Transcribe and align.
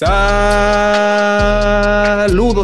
Saludos 0.00 0.30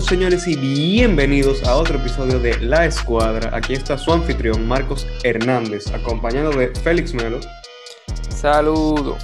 señores 0.07 0.49
y 0.49 0.57
bienvenidos 0.57 1.63
a 1.65 1.77
otro 1.77 1.99
episodio 1.99 2.39
de 2.39 2.59
La 2.61 2.87
Escuadra. 2.87 3.55
Aquí 3.55 3.75
está 3.75 3.99
su 3.99 4.11
anfitrión 4.11 4.67
Marcos 4.67 5.07
Hernández, 5.23 5.93
acompañado 5.93 6.53
de 6.53 6.69
Félix 6.77 7.13
Melo. 7.13 7.41
Saludos. 8.31 9.23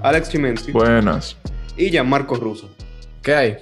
Alex 0.00 0.28
Chimensky. 0.28 0.70
Buenas. 0.70 1.36
Y 1.76 1.90
Gianmarco 1.90 2.36
Russo. 2.36 2.70
¿Qué 3.20 3.34
hay? 3.34 3.56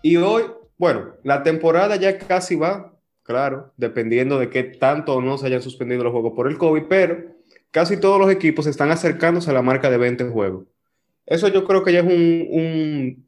Y 0.00 0.16
hoy, 0.16 0.44
bueno, 0.78 1.16
la 1.22 1.42
temporada 1.42 1.96
ya 1.96 2.16
casi 2.16 2.56
va, 2.56 2.94
claro, 3.22 3.74
dependiendo 3.76 4.38
de 4.38 4.48
qué 4.48 4.62
tanto 4.62 5.16
o 5.16 5.20
no 5.20 5.36
se 5.36 5.48
hayan 5.48 5.60
suspendido 5.60 6.02
los 6.02 6.14
juegos 6.14 6.32
por 6.34 6.48
el 6.48 6.56
COVID, 6.56 6.84
pero 6.88 7.18
casi 7.72 7.98
todos 7.98 8.18
los 8.18 8.30
equipos 8.30 8.66
están 8.66 8.90
acercándose 8.90 9.50
a 9.50 9.52
la 9.52 9.60
marca 9.60 9.90
de 9.90 9.98
20 9.98 10.24
juegos. 10.30 10.64
Eso 11.30 11.46
yo 11.46 11.64
creo 11.64 11.84
que 11.84 11.92
ya 11.92 12.00
es 12.00 12.06
un, 12.06 13.24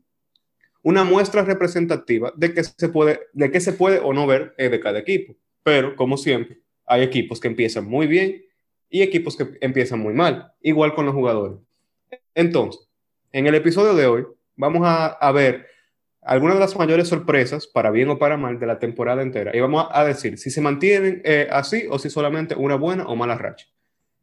una 0.82 1.04
muestra 1.04 1.42
representativa 1.42 2.32
de 2.36 2.52
que, 2.52 2.64
se 2.64 2.88
puede, 2.88 3.20
de 3.32 3.60
se 3.60 3.72
puede 3.72 4.00
o 4.00 4.12
no 4.12 4.26
ver 4.26 4.54
eh, 4.58 4.68
de 4.68 4.80
cada 4.80 4.98
equipo. 4.98 5.36
Pero, 5.62 5.94
como 5.94 6.16
siempre, 6.16 6.60
hay 6.84 7.02
equipos 7.02 7.38
que 7.38 7.46
empiezan 7.46 7.86
muy 7.86 8.08
bien 8.08 8.44
y 8.90 9.02
equipos 9.02 9.36
que 9.36 9.56
empiezan 9.60 10.00
muy 10.00 10.14
mal, 10.14 10.52
igual 10.60 10.94
con 10.94 11.06
los 11.06 11.14
jugadores. 11.14 11.58
Entonces, 12.34 12.88
en 13.30 13.46
el 13.46 13.54
episodio 13.54 13.94
de 13.94 14.06
hoy 14.06 14.26
vamos 14.56 14.82
a, 14.84 15.30
ver 15.30 15.68
algunas 16.22 16.56
de 16.56 16.60
las 16.60 16.76
mayores 16.76 17.06
sorpresas, 17.06 17.68
para 17.68 17.92
bien 17.92 18.08
o 18.08 18.18
para 18.18 18.36
mal, 18.36 18.58
de 18.58 18.66
la 18.66 18.80
temporada 18.80 19.22
entera. 19.22 19.56
Y 19.56 19.60
vamos 19.60 19.86
a, 19.88 20.04
decir 20.04 20.38
si 20.38 20.50
se 20.50 20.60
mantienen 20.60 21.22
eh, 21.24 21.46
así 21.52 21.86
o 21.88 22.00
si 22.00 22.10
solamente 22.10 22.56
una 22.56 22.74
buena 22.74 23.06
o 23.06 23.14
mala 23.14 23.38
racha. 23.38 23.68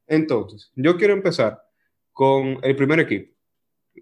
Entonces, 0.06 0.70
yo 0.76 0.98
quiero 0.98 1.14
empezar 1.14 1.64
con 2.12 2.60
el 2.62 2.76
primer 2.76 3.00
equipo. 3.00 3.39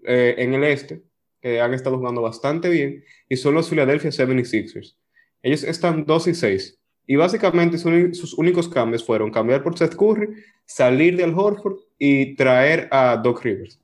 Eh, 0.06 0.34
en 0.38 0.54
el 0.54 0.64
este, 0.64 1.02
que 1.40 1.60
han 1.60 1.74
estado 1.74 1.98
jugando 1.98 2.22
bastante 2.22 2.68
bien, 2.68 3.04
y 3.28 3.36
son 3.36 3.54
los 3.54 3.68
Philadelphia 3.68 4.10
76ers. 4.10 4.96
Ellos 5.42 5.64
están 5.64 6.04
2 6.04 6.28
y 6.28 6.34
6. 6.34 6.78
Y 7.06 7.16
básicamente 7.16 7.78
sus 7.78 8.34
únicos 8.34 8.68
cambios 8.68 9.04
fueron 9.04 9.30
cambiar 9.30 9.62
por 9.62 9.78
Seth 9.78 9.96
Curry, 9.96 10.28
salir 10.66 11.16
de 11.16 11.24
Al 11.24 11.34
Horford 11.34 11.78
y 11.98 12.36
traer 12.36 12.86
a 12.90 13.16
Doc 13.16 13.42
Rivers. 13.42 13.80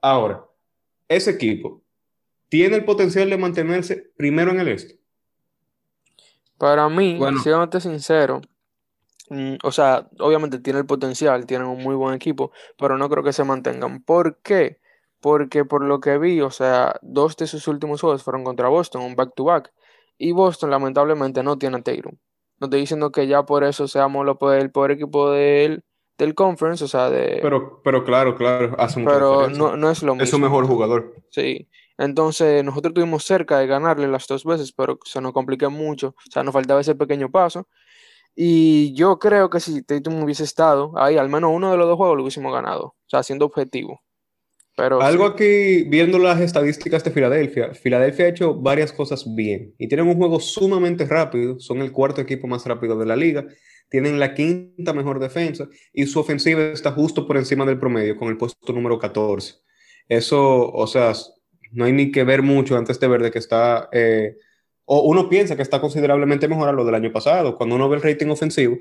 Ahora, 0.00 0.44
ese 1.08 1.32
equipo 1.32 1.82
tiene 2.48 2.76
el 2.76 2.84
potencial 2.84 3.30
de 3.30 3.38
mantenerse 3.38 4.12
primero 4.16 4.50
en 4.52 4.60
el 4.60 4.68
este. 4.68 4.98
Para 6.58 6.88
mí, 6.88 7.16
bueno. 7.16 7.40
sincero, 7.80 8.40
mm, 9.28 9.54
o 9.64 9.72
sea, 9.72 10.08
obviamente 10.20 10.60
tiene 10.60 10.78
el 10.78 10.86
potencial, 10.86 11.46
tienen 11.46 11.66
un 11.66 11.82
muy 11.82 11.96
buen 11.96 12.14
equipo, 12.14 12.52
pero 12.78 12.96
no 12.96 13.08
creo 13.08 13.24
que 13.24 13.32
se 13.32 13.42
mantengan. 13.42 14.02
¿Por 14.02 14.38
qué? 14.42 14.81
Porque 15.22 15.64
por 15.64 15.84
lo 15.84 16.00
que 16.00 16.18
vi, 16.18 16.40
o 16.40 16.50
sea, 16.50 16.96
dos 17.00 17.36
de 17.36 17.46
sus 17.46 17.68
últimos 17.68 18.00
juegos 18.00 18.24
fueron 18.24 18.42
contra 18.42 18.68
Boston, 18.68 19.02
un 19.02 19.14
back-to-back, 19.14 19.72
y 20.18 20.32
Boston 20.32 20.70
lamentablemente 20.70 21.42
no 21.44 21.56
tiene 21.56 21.78
a 21.78 21.82
Tatum. 21.82 22.16
No 22.58 22.66
estoy 22.66 22.80
diciendo 22.80 23.12
que 23.12 23.28
ya 23.28 23.44
por 23.44 23.62
eso 23.62 23.86
seamos 23.86 24.26
el 24.52 24.70
peor 24.72 24.90
equipo 24.90 25.30
del, 25.30 25.84
del 26.18 26.34
conference, 26.34 26.84
o 26.84 26.88
sea, 26.88 27.08
de... 27.08 27.38
Pero, 27.40 27.80
pero 27.84 28.04
claro, 28.04 28.34
claro, 28.34 28.74
hace 28.78 29.02
Pero 29.04 29.48
no, 29.48 29.76
no, 29.76 29.90
es 29.90 30.02
lo 30.02 30.14
mismo. 30.14 30.24
Es 30.24 30.30
su 30.30 30.40
mejor 30.40 30.66
jugador. 30.66 31.14
Sí. 31.30 31.68
Entonces, 31.98 32.64
nosotros 32.64 32.90
estuvimos 32.90 33.24
cerca 33.24 33.58
de 33.58 33.68
ganarle 33.68 34.08
las 34.08 34.26
dos 34.26 34.44
veces, 34.44 34.72
pero 34.72 34.98
se 35.04 35.20
nos 35.20 35.32
complicó 35.32 35.70
mucho. 35.70 36.08
O 36.08 36.30
sea, 36.32 36.42
nos 36.42 36.52
faltaba 36.52 36.80
ese 36.80 36.96
pequeño 36.96 37.30
paso. 37.30 37.68
Y 38.34 38.92
yo 38.94 39.18
creo 39.20 39.50
que 39.50 39.60
si 39.60 39.82
Tatum 39.82 40.22
hubiese 40.22 40.42
estado 40.42 40.92
ahí, 40.96 41.16
al 41.16 41.28
menos 41.28 41.52
uno 41.54 41.70
de 41.70 41.76
los 41.76 41.86
dos 41.86 41.96
juegos 41.96 42.16
lo 42.16 42.22
hubiésemos 42.22 42.52
ganado. 42.52 42.86
O 42.86 42.96
sea, 43.06 43.22
siendo 43.22 43.44
objetivo. 43.44 44.00
Algo 44.76 45.26
aquí, 45.26 45.82
viendo 45.84 46.18
las 46.18 46.40
estadísticas 46.40 47.04
de 47.04 47.10
Filadelfia, 47.10 47.74
Filadelfia 47.74 48.24
ha 48.24 48.28
hecho 48.28 48.54
varias 48.54 48.90
cosas 48.92 49.24
bien 49.34 49.74
y 49.78 49.86
tienen 49.86 50.08
un 50.08 50.16
juego 50.16 50.40
sumamente 50.40 51.04
rápido, 51.04 51.60
son 51.60 51.82
el 51.82 51.92
cuarto 51.92 52.22
equipo 52.22 52.46
más 52.46 52.64
rápido 52.64 52.98
de 52.98 53.04
la 53.04 53.14
liga, 53.14 53.46
tienen 53.90 54.18
la 54.18 54.32
quinta 54.32 54.94
mejor 54.94 55.20
defensa 55.20 55.68
y 55.92 56.06
su 56.06 56.18
ofensiva 56.18 56.62
está 56.62 56.92
justo 56.92 57.26
por 57.26 57.36
encima 57.36 57.66
del 57.66 57.78
promedio 57.78 58.16
con 58.16 58.28
el 58.28 58.38
puesto 58.38 58.72
número 58.72 58.98
14. 58.98 59.56
Eso, 60.08 60.70
o 60.72 60.86
sea, 60.86 61.12
no 61.72 61.84
hay 61.84 61.92
ni 61.92 62.10
que 62.10 62.24
ver 62.24 62.42
mucho 62.42 62.76
antes 62.78 62.98
de 62.98 63.08
ver 63.08 63.22
de 63.22 63.30
que 63.30 63.38
está, 63.38 63.90
eh, 63.92 64.36
o 64.86 65.02
uno 65.02 65.28
piensa 65.28 65.56
que 65.56 65.62
está 65.62 65.82
considerablemente 65.82 66.48
mejor 66.48 66.70
a 66.70 66.72
lo 66.72 66.86
del 66.86 66.94
año 66.94 67.12
pasado. 67.12 67.56
Cuando 67.56 67.76
uno 67.76 67.90
ve 67.90 67.96
el 67.96 68.02
rating 68.02 68.28
ofensivo, 68.28 68.78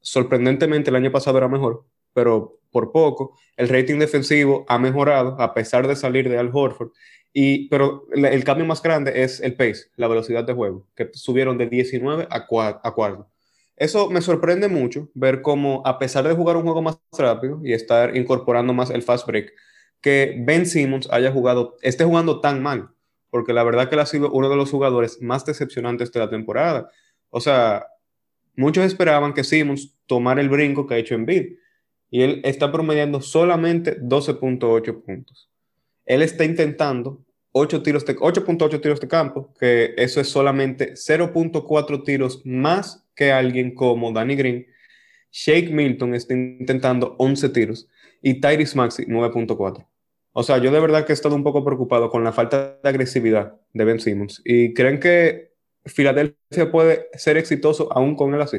sorprendentemente 0.00 0.90
el 0.90 0.96
año 0.96 1.10
pasado 1.10 1.38
era 1.38 1.48
mejor, 1.48 1.86
pero 2.12 2.59
por 2.70 2.92
poco. 2.92 3.38
El 3.56 3.68
rating 3.68 3.98
defensivo 3.98 4.64
ha 4.68 4.78
mejorado 4.78 5.40
a 5.40 5.54
pesar 5.54 5.86
de 5.86 5.96
salir 5.96 6.28
de 6.28 6.38
Al 6.38 6.50
Horford. 6.52 6.90
Y, 7.32 7.68
pero 7.68 8.06
el 8.12 8.42
cambio 8.42 8.66
más 8.66 8.82
grande 8.82 9.22
es 9.22 9.40
el 9.40 9.54
pace, 9.54 9.86
la 9.96 10.08
velocidad 10.08 10.42
de 10.44 10.52
juego, 10.52 10.88
que 10.96 11.10
subieron 11.12 11.58
de 11.58 11.68
19 11.68 12.26
a 12.28 12.46
4. 12.46 13.30
Eso 13.76 14.10
me 14.10 14.20
sorprende 14.20 14.68
mucho, 14.68 15.08
ver 15.14 15.40
cómo 15.40 15.82
a 15.86 15.98
pesar 15.98 16.26
de 16.26 16.34
jugar 16.34 16.56
un 16.56 16.64
juego 16.64 16.82
más 16.82 16.98
rápido 17.16 17.60
y 17.64 17.72
estar 17.72 18.16
incorporando 18.16 18.74
más 18.74 18.90
el 18.90 19.02
fast 19.02 19.26
break, 19.26 19.52
que 20.00 20.36
Ben 20.40 20.66
Simmons 20.66 21.08
haya 21.10 21.30
jugado, 21.30 21.76
esté 21.82 22.04
jugando 22.04 22.40
tan 22.40 22.62
mal, 22.62 22.90
porque 23.30 23.52
la 23.52 23.62
verdad 23.62 23.88
que 23.88 23.94
él 23.94 24.00
ha 24.00 24.06
sido 24.06 24.30
uno 24.32 24.48
de 24.48 24.56
los 24.56 24.70
jugadores 24.70 25.22
más 25.22 25.44
decepcionantes 25.46 26.10
de 26.12 26.20
la 26.20 26.28
temporada. 26.28 26.90
O 27.30 27.40
sea, 27.40 27.86
muchos 28.56 28.84
esperaban 28.84 29.32
que 29.32 29.44
Simmons 29.44 29.94
tomara 30.06 30.40
el 30.40 30.48
brinco 30.48 30.86
que 30.86 30.94
ha 30.94 30.98
hecho 30.98 31.14
en 31.14 31.26
Bid 31.26 31.52
y 32.10 32.22
él 32.22 32.40
está 32.44 32.72
promediando 32.72 33.20
solamente 33.20 34.00
12.8 34.00 35.02
puntos. 35.02 35.48
Él 36.04 36.22
está 36.22 36.44
intentando 36.44 37.24
8 37.52 37.82
tiros 37.82 38.06
8.8 38.06 38.80
tiros 38.80 39.00
de 39.00 39.08
campo, 39.08 39.52
que 39.58 39.94
eso 39.96 40.20
es 40.20 40.28
solamente 40.28 40.94
0.4 40.94 42.04
tiros 42.04 42.42
más 42.44 43.06
que 43.14 43.32
alguien 43.32 43.74
como 43.74 44.12
Danny 44.12 44.36
Green. 44.36 44.66
Shake 45.32 45.70
Milton 45.70 46.14
está 46.14 46.34
intentando 46.34 47.14
11 47.18 47.48
tiros 47.50 47.88
y 48.22 48.40
Tyrese 48.40 48.76
Maxi 48.76 49.04
9.4. 49.06 49.86
O 50.32 50.42
sea, 50.42 50.58
yo 50.58 50.70
de 50.70 50.80
verdad 50.80 51.04
que 51.04 51.12
he 51.12 51.14
estado 51.14 51.34
un 51.34 51.42
poco 51.42 51.64
preocupado 51.64 52.10
con 52.10 52.22
la 52.22 52.32
falta 52.32 52.78
de 52.82 52.88
agresividad 52.88 53.54
de 53.72 53.84
Ben 53.84 54.00
Simmons. 54.00 54.42
¿Y 54.44 54.74
creen 54.74 55.00
que 55.00 55.52
Filadelfia 55.84 56.70
puede 56.70 57.06
ser 57.14 57.36
exitoso 57.36 57.92
aún 57.92 58.14
con 58.14 58.34
él 58.34 58.42
así? 58.42 58.58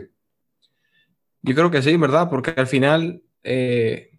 Yo 1.44 1.56
creo 1.56 1.72
que 1.72 1.82
sí, 1.82 1.96
¿verdad? 1.98 2.30
Porque 2.30 2.54
al 2.56 2.68
final 2.68 3.24
eh, 3.44 4.12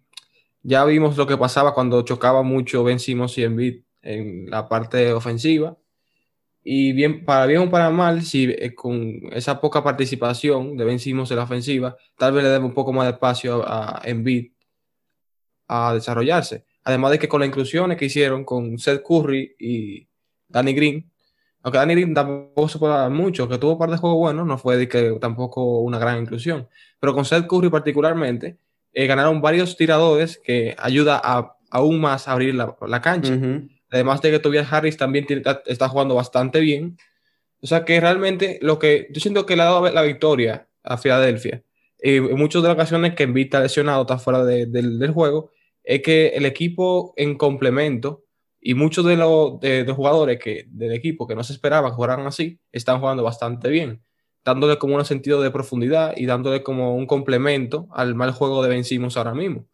ya 0.63 0.85
vimos 0.85 1.17
lo 1.17 1.27
que 1.27 1.37
pasaba 1.37 1.73
cuando 1.73 2.01
chocaba 2.03 2.43
mucho 2.43 2.83
Ben 2.83 2.99
Simmons 2.99 3.37
y 3.37 3.43
Embiid 3.43 3.83
en 4.01 4.49
la 4.49 4.67
parte 4.69 5.11
ofensiva. 5.13 5.77
Y 6.63 6.93
bien, 6.93 7.25
para 7.25 7.45
bien 7.45 7.61
o 7.63 7.69
para 7.69 7.89
mal, 7.89 8.23
si 8.23 8.45
eh, 8.45 8.73
con 8.73 9.21
esa 9.33 9.59
poca 9.59 9.83
participación 9.83 10.77
de 10.77 10.85
Ben 10.85 10.99
Simmons 10.99 11.29
en 11.31 11.37
la 11.37 11.43
ofensiva, 11.43 11.97
tal 12.17 12.33
vez 12.33 12.43
le 12.43 12.49
demos 12.49 12.69
un 12.69 12.73
poco 12.75 12.93
más 12.93 13.05
de 13.05 13.13
espacio 13.13 13.63
a, 13.67 14.01
Embiid 14.05 14.51
a 15.67 15.93
desarrollarse. 15.93 16.65
Además 16.83 17.11
de 17.11 17.19
que 17.19 17.27
con 17.27 17.41
las 17.41 17.47
inclusiones 17.49 17.97
que 17.97 18.05
hicieron 18.05 18.45
con 18.45 18.77
Seth 18.79 19.03
Curry 19.03 19.55
y 19.59 20.07
Danny 20.47 20.73
Green, 20.73 21.11
aunque 21.63 21.77
Danny 21.79 21.95
Green 21.95 22.13
tampoco 22.13 22.69
se 22.69 22.79
puede 22.79 22.93
dar 22.93 23.09
mucho, 23.11 23.47
que 23.49 23.57
tuvo 23.57 23.73
un 23.73 23.79
par 23.79 23.89
de 23.89 23.97
juegos 23.97 24.19
buenos, 24.19 24.45
no 24.47 24.57
fue 24.57 24.87
que 24.87 25.17
tampoco 25.19 25.79
una 25.81 25.99
gran 25.99 26.21
inclusión. 26.21 26.67
Pero 26.99 27.13
con 27.13 27.25
Seth 27.25 27.47
Curry 27.47 27.69
particularmente, 27.69 28.57
eh, 28.93 29.07
ganaron 29.07 29.41
varios 29.41 29.75
tiradores 29.75 30.39
que 30.43 30.75
ayuda 30.77 31.19
a, 31.23 31.57
aún 31.71 31.99
más 31.99 32.27
a 32.27 32.33
abrir 32.33 32.55
la, 32.55 32.75
la 32.87 33.01
cancha. 33.01 33.37
Además 33.89 34.21
de 34.21 34.31
que 34.31 34.39
Tobias 34.39 34.71
Harris 34.71 34.97
también 34.97 35.25
está 35.65 35.89
jugando 35.89 36.15
bastante 36.15 36.59
bien. 36.59 36.97
O 37.61 37.67
sea 37.67 37.85
que 37.85 37.99
realmente 37.99 38.59
lo 38.61 38.79
que 38.79 39.07
yo 39.11 39.21
siento 39.21 39.45
que 39.45 39.55
le 39.55 39.61
ha 39.61 39.65
dado 39.65 39.89
la 39.89 40.01
victoria 40.01 40.67
a 40.83 40.97
Filadelfia, 40.97 41.63
eh, 41.99 42.17
en 42.17 42.37
muchas 42.37 42.61
de 42.61 42.67
las 42.67 42.75
ocasiones 42.75 43.15
que 43.15 43.23
Embiid 43.23 43.45
está 43.45 43.61
lesionado, 43.61 44.01
está 44.01 44.17
fuera 44.17 44.43
de, 44.43 44.65
del 44.65 45.11
juego, 45.11 45.51
es 45.83 46.01
que 46.01 46.27
el 46.29 46.45
equipo 46.45 47.13
en 47.17 47.37
complemento 47.37 48.25
y 48.59 48.73
muchos 48.73 49.05
de 49.05 49.17
los 49.17 49.59
de, 49.59 49.85
jugadores 49.95 50.39
que, 50.39 50.65
del 50.69 50.93
equipo 50.93 51.27
que 51.27 51.35
no 51.35 51.43
se 51.43 51.53
esperaba 51.53 51.89
que 51.89 51.95
jugaran 51.95 52.25
así, 52.25 52.59
están 52.71 52.99
jugando 52.99 53.23
bastante 53.23 53.69
bien 53.69 54.01
dándole 54.45 54.77
como 54.77 54.95
un 54.95 55.05
sentido 55.05 55.41
de 55.41 55.51
profundidad 55.51 56.13
y 56.15 56.25
dándole 56.25 56.63
como 56.63 56.95
un 56.95 57.05
complemento 57.05 57.87
al 57.91 58.15
mal 58.15 58.31
juego 58.31 58.63
de 58.63 58.69
Ben 58.69 58.83
Simmons 58.83 59.17
ahora 59.17 59.33
mismo. 59.33 59.65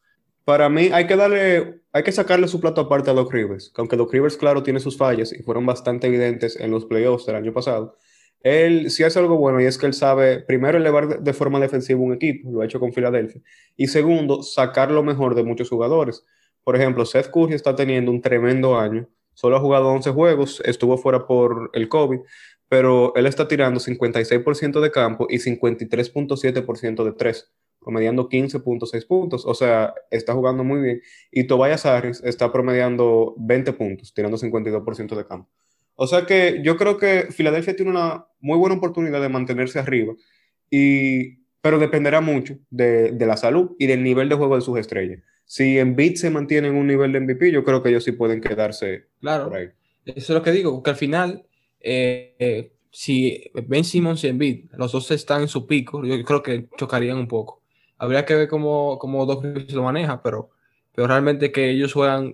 Para 0.45 0.69
mí 0.69 0.89
hay 0.91 1.05
que 1.05 1.15
darle, 1.15 1.81
hay 1.91 2.03
que 2.03 2.11
sacarle 2.11 2.47
su 2.47 2.59
plato 2.59 2.81
aparte 2.81 3.11
a 3.11 3.13
Doc 3.13 3.31
Rivers, 3.31 3.71
que 3.73 3.81
aunque 3.81 3.97
Doc 3.97 4.11
Rivers, 4.11 4.37
claro, 4.37 4.63
tiene 4.63 4.79
sus 4.79 4.97
fallas 4.97 5.31
y 5.31 5.43
fueron 5.43 5.65
bastante 5.65 6.07
evidentes 6.07 6.59
en 6.59 6.71
los 6.71 6.85
playoffs 6.85 7.25
del 7.27 7.35
año 7.35 7.53
pasado, 7.53 7.95
él 8.41 8.89
sí 8.89 9.03
hace 9.03 9.19
algo 9.19 9.37
bueno 9.37 9.61
y 9.61 9.65
es 9.65 9.77
que 9.77 9.85
él 9.85 9.93
sabe, 9.93 10.39
primero, 10.39 10.77
elevar 10.77 11.21
de 11.21 11.33
forma 11.33 11.59
defensiva 11.59 11.99
un 11.99 12.13
equipo, 12.13 12.49
lo 12.51 12.61
ha 12.61 12.65
hecho 12.65 12.79
con 12.79 12.93
Filadelfia, 12.93 13.41
y 13.75 13.87
segundo, 13.87 14.41
sacar 14.41 14.91
lo 14.91 15.03
mejor 15.03 15.35
de 15.35 15.43
muchos 15.43 15.69
jugadores. 15.69 16.25
Por 16.63 16.75
ejemplo, 16.75 17.05
Seth 17.05 17.29
Curry 17.31 17.53
está 17.53 17.75
teniendo 17.75 18.11
un 18.11 18.21
tremendo 18.21 18.79
año, 18.79 19.07
solo 19.33 19.57
ha 19.57 19.59
jugado 19.59 19.89
11 19.89 20.11
juegos, 20.11 20.61
estuvo 20.65 20.97
fuera 20.97 21.27
por 21.27 21.69
el 21.73 21.89
COVID, 21.89 22.19
pero 22.69 23.13
él 23.15 23.25
está 23.25 23.47
tirando 23.47 23.79
56% 23.79 24.79
de 24.79 24.91
campo 24.91 25.27
y 25.29 25.37
53.7% 25.37 27.03
de 27.03 27.11
tres. 27.13 27.51
promediando 27.79 28.29
15.6 28.29 29.07
puntos, 29.07 29.45
o 29.45 29.53
sea, 29.53 29.93
está 30.11 30.33
jugando 30.33 30.63
muy 30.63 30.81
bien. 30.81 31.01
Y 31.31 31.45
Tobias 31.45 31.85
Harris 31.85 32.21
está 32.23 32.51
promediando 32.51 33.33
20 33.37 33.73
puntos, 33.73 34.13
tirando 34.13 34.37
52% 34.37 35.15
de 35.15 35.25
campo. 35.25 35.49
O 35.95 36.05
sea 36.05 36.25
que 36.25 36.61
yo 36.63 36.77
creo 36.77 36.97
que 36.97 37.27
Filadelfia 37.31 37.75
tiene 37.75 37.91
una 37.91 38.25
muy 38.39 38.57
buena 38.57 38.75
oportunidad 38.75 39.21
de 39.21 39.29
mantenerse 39.29 39.79
arriba, 39.79 40.13
y, 40.69 41.39
pero 41.61 41.79
dependerá 41.79 42.21
mucho 42.21 42.57
de, 42.69 43.15
la 43.19 43.37
salud 43.37 43.71
y 43.79 43.87
del 43.87 44.03
nivel 44.03 44.29
de 44.29 44.35
juego 44.35 44.55
de 44.55 44.61
sus 44.61 44.77
estrellas. 44.77 45.19
Si 45.45 45.79
en 45.79 45.95
Beat 45.95 46.17
se 46.17 46.29
mantienen 46.29 46.75
un 46.75 46.85
nivel 46.85 47.11
de 47.11 47.21
MVP, 47.21 47.51
yo 47.51 47.63
creo 47.63 47.81
que 47.81 47.89
ellos 47.89 48.03
sí 48.03 48.11
pueden 48.11 48.39
quedarse 48.39 49.07
claro. 49.19 49.45
por 49.45 49.57
ahí. 49.57 49.69
Eso 50.05 50.17
es 50.17 50.29
lo 50.29 50.43
que 50.43 50.51
digo, 50.51 50.83
que 50.83 50.91
al 50.91 50.95
final, 50.95 51.45
eh, 51.79 52.35
eh, 52.39 52.73
si 52.91 53.51
Ben 53.67 53.83
Simmons 53.83 54.23
y 54.23 54.27
Embiid, 54.27 54.71
los 54.73 54.91
dos 54.91 55.09
están 55.11 55.41
en 55.41 55.47
su 55.47 55.67
pico, 55.67 56.03
yo 56.03 56.23
creo 56.23 56.43
que 56.43 56.67
chocarían 56.77 57.17
un 57.17 57.27
poco. 57.27 57.61
Habría 57.97 58.25
que 58.25 58.35
ver 58.35 58.47
cómo, 58.47 58.97
cómo 58.99 59.25
Doc 59.25 59.43
lo 59.45 59.83
maneja, 59.83 60.21
pero, 60.21 60.51
pero 60.93 61.07
realmente 61.07 61.51
que 61.51 61.69
ellos 61.69 61.93
juegan, 61.93 62.33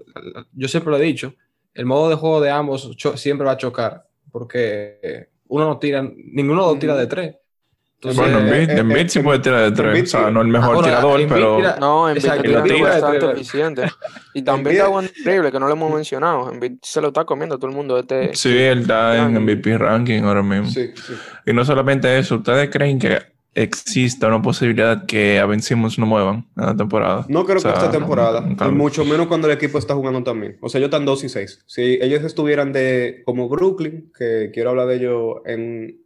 yo 0.54 0.68
siempre 0.68 0.92
lo 0.92 0.98
he 0.98 1.02
dicho, 1.02 1.34
el 1.74 1.86
modo 1.86 2.10
de 2.10 2.16
juego 2.16 2.42
de 2.42 2.50
ambos 2.52 2.96
siempre 3.16 3.46
va 3.46 3.54
a 3.54 3.58
chocar, 3.58 4.08
porque 4.32 5.30
uno 5.48 5.66
no 5.66 5.80
tira, 5.80 6.02
ninguno 6.02 6.68
lo 6.68 6.80
tira 6.80 6.96
de 6.96 7.08
tres. 7.08 7.36
Bueno, 8.02 8.40
en 8.40 8.90
Bit, 8.90 9.10
sí 9.10 9.20
puede 9.20 9.40
tirar 9.40 9.64
de 9.64 9.72
tres. 9.72 10.04
O 10.04 10.18
sea, 10.18 10.32
no 10.32 10.42
el 10.42 10.48
mejor 10.48 10.84
tirador, 10.84 11.22
pero. 11.28 11.60
no, 11.80 12.10
en 12.10 12.16
Bit 12.16 12.26
es 12.26 12.82
bastante 12.82 13.32
eficiente. 13.32 13.84
Y 14.34 14.42
también 14.42 14.76
está 14.76 14.90
un 14.90 15.06
increíble 15.06 15.50
que 15.50 15.60
no 15.62 15.68
lo 15.68 15.74
hemos 15.74 15.94
mencionado. 15.94 16.52
En 16.52 16.60
Bit 16.60 16.80
se 16.84 17.00
lo 17.00 17.08
está 17.08 17.24
comiendo 17.24 17.58
todo 17.58 17.70
el 17.70 17.76
mundo. 17.76 17.98
Este, 17.98 18.36
sí, 18.36 18.50
él 18.58 18.82
está 18.82 19.18
en 19.18 19.42
MVP 19.42 19.78
ranking 19.78 20.24
ahora 20.24 20.44
mismo. 20.44 20.68
Sí, 20.68 20.92
sí. 20.94 21.14
Y 21.46 21.54
no 21.54 21.64
solamente 21.64 22.20
eso, 22.20 22.36
¿ustedes 22.36 22.70
creen 22.70 23.00
que 23.00 23.36
exista 23.56 24.28
una 24.28 24.42
posibilidad 24.42 25.06
que 25.06 25.40
a 25.40 25.46
Ben 25.46 25.62
Simmons 25.62 25.98
no 25.98 26.06
muevan 26.06 26.46
en 26.58 26.66
la 26.66 26.76
temporada. 26.76 27.26
No 27.30 27.46
creo 27.46 27.62
que 27.62 27.70
esta 27.70 27.90
temporada, 27.90 28.46
y 28.46 28.72
mucho 28.72 29.06
menos 29.06 29.28
cuando 29.28 29.48
el 29.48 29.54
equipo 29.54 29.78
está 29.78 29.96
jugando 29.96 30.22
también. 30.24 30.58
O 30.62 30.68
sea, 30.68 30.80
ellos 30.80 30.90
están 30.90 31.06
2 31.06 31.24
y 31.24 31.30
6. 31.30 31.64
Si 31.66 31.82
ellos 32.02 32.24
estuvieran 32.24 32.74
de 32.74 33.24
como 33.26 33.48
Brooklyn, 33.48 34.12
que 34.16 34.52
quiero 34.54 34.72
hablar 34.72 34.88
de 34.88 34.96
ellos 34.98 35.38
en 35.46 36.02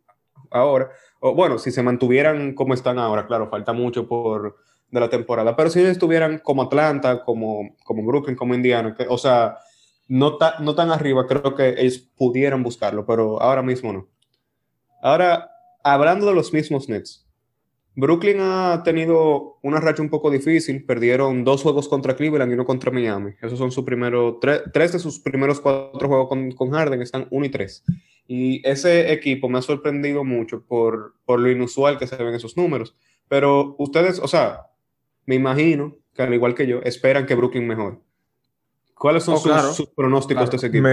ahora, 0.51 0.91
o 1.19 1.35
bueno, 1.35 1.57
si 1.57 1.71
se 1.71 1.83
mantuvieran 1.83 2.53
como 2.53 2.73
están 2.73 2.99
ahora, 2.99 3.27
claro, 3.27 3.49
falta 3.49 3.73
mucho 3.73 4.07
por 4.07 4.57
de 4.91 4.99
la 4.99 5.09
temporada, 5.09 5.55
pero 5.55 5.69
si 5.69 5.79
ellos 5.79 5.91
estuvieran 5.91 6.39
como 6.39 6.63
Atlanta, 6.63 7.23
como, 7.23 7.75
como 7.83 8.03
Brooklyn, 8.03 8.35
como 8.35 8.55
Indiana, 8.55 8.95
o 9.09 9.17
sea, 9.17 9.57
no, 10.07 10.37
no 10.59 10.75
tan 10.75 10.91
arriba, 10.91 11.27
creo 11.27 11.55
que 11.55 11.75
ellos 11.77 11.99
pudieran 11.99 12.63
buscarlo, 12.63 13.05
pero 13.05 13.41
ahora 13.41 13.61
mismo 13.61 13.93
no. 13.93 14.07
Ahora, 15.01 15.51
hablando 15.83 16.25
de 16.25 16.33
los 16.33 16.51
mismos 16.51 16.89
Nets, 16.89 17.29
Brooklyn 17.99 18.37
ha 18.39 18.81
tenido 18.83 19.59
una 19.61 19.79
racha 19.79 20.01
un 20.01 20.09
poco 20.09 20.31
difícil. 20.31 20.85
Perdieron 20.85 21.43
dos 21.43 21.63
juegos 21.63 21.89
contra 21.89 22.15
Cleveland 22.15 22.51
y 22.51 22.53
uno 22.53 22.65
contra 22.65 22.91
Miami. 22.91 23.33
Esos 23.41 23.59
son 23.59 23.71
sus 23.71 23.83
primeros, 23.83 24.37
tres, 24.39 24.93
de 24.93 24.99
sus 24.99 25.19
primeros 25.19 25.59
cuatro 25.59 26.07
juegos 26.07 26.29
con, 26.29 26.51
con, 26.51 26.71
Harden 26.71 27.01
están 27.01 27.27
uno 27.29 27.45
y 27.45 27.49
tres. 27.49 27.83
Y 28.31 28.61
ese 28.63 29.11
equipo 29.11 29.49
me 29.49 29.57
ha 29.57 29.63
sorprendido 29.63 30.23
mucho 30.23 30.63
por, 30.63 31.15
por 31.25 31.39
lo 31.39 31.49
inusual 31.49 31.97
que 31.97 32.05
se 32.05 32.15
ven 32.15 32.35
esos 32.35 32.55
números. 32.55 32.95
Pero 33.27 33.75
ustedes, 33.79 34.19
o 34.19 34.27
sea, 34.27 34.67
me 35.25 35.33
imagino 35.33 35.95
que 36.13 36.21
al 36.21 36.33
igual 36.35 36.53
que 36.53 36.67
yo, 36.67 36.79
esperan 36.83 37.25
que 37.25 37.33
Brooklyn 37.33 37.65
mejore. 37.65 37.97
¿Cuáles 38.93 39.23
son 39.23 39.33
oh, 39.33 39.73
sus, 39.73 39.89
pronósticos 39.89 40.51
de 40.51 40.57
ese 40.57 40.67
equipo? 40.67 40.87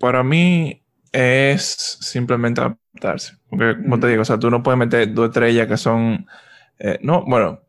para 0.00 0.24
mí 0.24 0.82
es 1.12 1.96
simplemente 2.00 2.60
adaptarse. 2.60 3.34
Porque, 3.48 3.80
como 3.80 4.00
te 4.00 4.08
digo, 4.08 4.22
o 4.22 4.24
sea, 4.24 4.40
tú 4.40 4.50
no 4.50 4.64
puedes 4.64 4.78
meter 4.78 5.14
dos 5.14 5.28
estrellas 5.28 5.68
que 5.68 5.76
son. 5.76 6.26
Eh, 6.80 6.98
no, 7.02 7.24
bueno, 7.24 7.60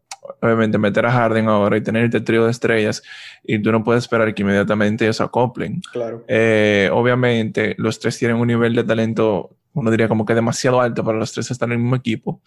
obviamente 0.42 0.78
meter 0.78 1.06
a 1.06 1.12
Harden 1.12 1.48
ahora 1.48 1.78
y 1.78 1.82
tener 1.82 2.06
este 2.06 2.22
trío 2.22 2.46
de 2.46 2.52
estrellas 2.52 3.04
y 3.44 3.60
tú 3.60 3.72
no 3.72 3.84
puedes 3.84 4.04
esperar 4.04 4.34
que 4.34 4.42
inmediatamente 4.42 5.06
ellos 5.06 5.22
acoplen. 5.22 5.82
Claro. 5.92 6.24
Eh, 6.28 6.90
obviamente, 6.92 7.76
los 7.78 8.00
tres 8.00 8.18
tienen 8.18 8.38
un 8.38 8.48
nivel 8.48 8.76
de 8.76 8.84
talento, 8.84 9.56
uno 9.74 9.92
diría 9.92 10.08
como 10.08 10.26
que 10.26 10.34
demasiado 10.34 10.82
alto 10.82 11.04
para 11.04 11.18
los 11.18 11.32
tres 11.34 11.52
estar 11.52 11.68
en 11.68 11.74
el 11.74 11.80
mismo 11.80 11.96
equipo, 11.96 12.42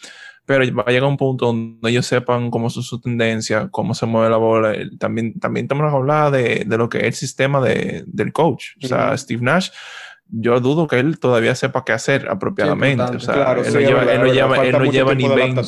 pero 0.47 0.65
va 0.75 0.85
a 0.87 0.91
llegar 0.91 1.09
un 1.09 1.17
punto 1.17 1.47
donde 1.47 1.91
ellos 1.91 2.07
sepan 2.07 2.51
cómo 2.51 2.69
es 2.69 2.73
su 2.73 3.01
tendencia, 3.01 3.69
cómo 3.71 3.95
se 3.95 4.07
mueve 4.07 4.31
la 4.31 4.39
bola. 4.39 4.75
También, 4.99 5.39
también 5.39 5.69
tenemos 5.69 5.91
que 5.91 5.97
hablar 5.97 6.31
de, 6.31 6.65
de 6.67 6.79
lo 6.79 6.89
que 6.89 6.99
es 6.99 7.05
el 7.05 7.13
sistema 7.15 7.61
de, 7.61 8.05
del 8.07 8.33
coach. 8.33 8.77
O 8.83 8.87
sea, 8.87 9.17
Steve 9.17 9.43
Nash 9.43 9.71
yo 10.31 10.61
dudo 10.61 10.87
que 10.87 10.99
él 10.99 11.19
todavía 11.19 11.55
sepa 11.55 11.85
qué 11.85 11.93
hacer 11.93 12.29
apropiadamente. 12.29 13.03
o 13.03 13.21
sea, 13.21 13.53
él, 13.53 13.73
no 13.73 13.81
lleva, 13.81 14.03
él, 14.13 14.21
no 14.21 14.33
lleva, 14.33 14.65
él 14.65 14.73
no 14.73 14.85
lleva 14.85 15.15
ni 15.15 15.27
20, 15.27 15.63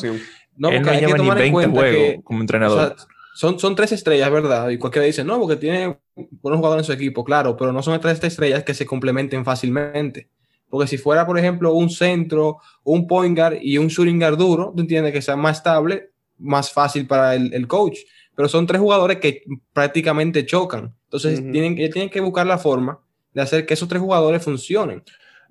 no, 0.61 0.69
él 0.69 0.81
no 0.83 0.93
lleva 0.93 1.17
ni 1.17 1.29
20 1.29 1.71
juegos 1.71 2.23
como 2.23 2.41
entrenador. 2.41 2.95
son, 3.33 3.59
son 3.59 3.75
tres 3.75 3.91
estrellas, 3.93 4.29
¿verdad? 4.29 4.69
Y 4.69 4.77
cualquiera 4.77 5.05
dice, 5.05 5.23
no, 5.23 5.39
porque 5.39 5.55
tiene 5.55 5.97
buenos 6.15 6.59
jugadores 6.59 6.83
en 6.83 6.85
su 6.85 6.93
equipo, 6.93 7.23
claro, 7.23 7.57
pero 7.57 7.71
no 7.71 7.81
son 7.81 7.99
tres 7.99 8.23
estrellas 8.23 8.63
que 8.63 8.73
se 8.73 8.85
complementen 8.85 9.43
fácilmente. 9.43 10.29
Porque 10.69 10.87
si 10.87 10.97
fuera, 10.97 11.25
por 11.25 11.37
ejemplo, 11.39 11.73
un 11.73 11.89
centro, 11.89 12.59
un 12.83 13.07
point 13.07 13.37
guard 13.37 13.57
y 13.61 13.77
un 13.77 13.87
shooting 13.87 14.19
guard 14.19 14.37
duro, 14.37 14.71
tú 14.75 14.83
entiendes 14.83 15.11
que 15.11 15.21
sea 15.21 15.35
más 15.35 15.57
estable, 15.57 16.11
más 16.37 16.71
fácil 16.71 17.07
para 17.07 17.35
el, 17.35 17.53
el 17.53 17.67
coach. 17.67 17.97
Pero 18.35 18.47
son 18.47 18.67
tres 18.67 18.79
jugadores 18.79 19.17
que 19.17 19.43
prácticamente 19.73 20.45
chocan. 20.45 20.95
Entonces, 21.05 21.41
tienen, 21.51 21.75
tienen 21.75 22.09
que 22.09 22.21
buscar 22.21 22.45
la 22.45 22.57
forma 22.57 22.99
de 23.33 23.41
hacer 23.41 23.65
que 23.65 23.73
esos 23.73 23.89
tres 23.89 24.01
jugadores 24.01 24.43
funcionen. 24.43 25.03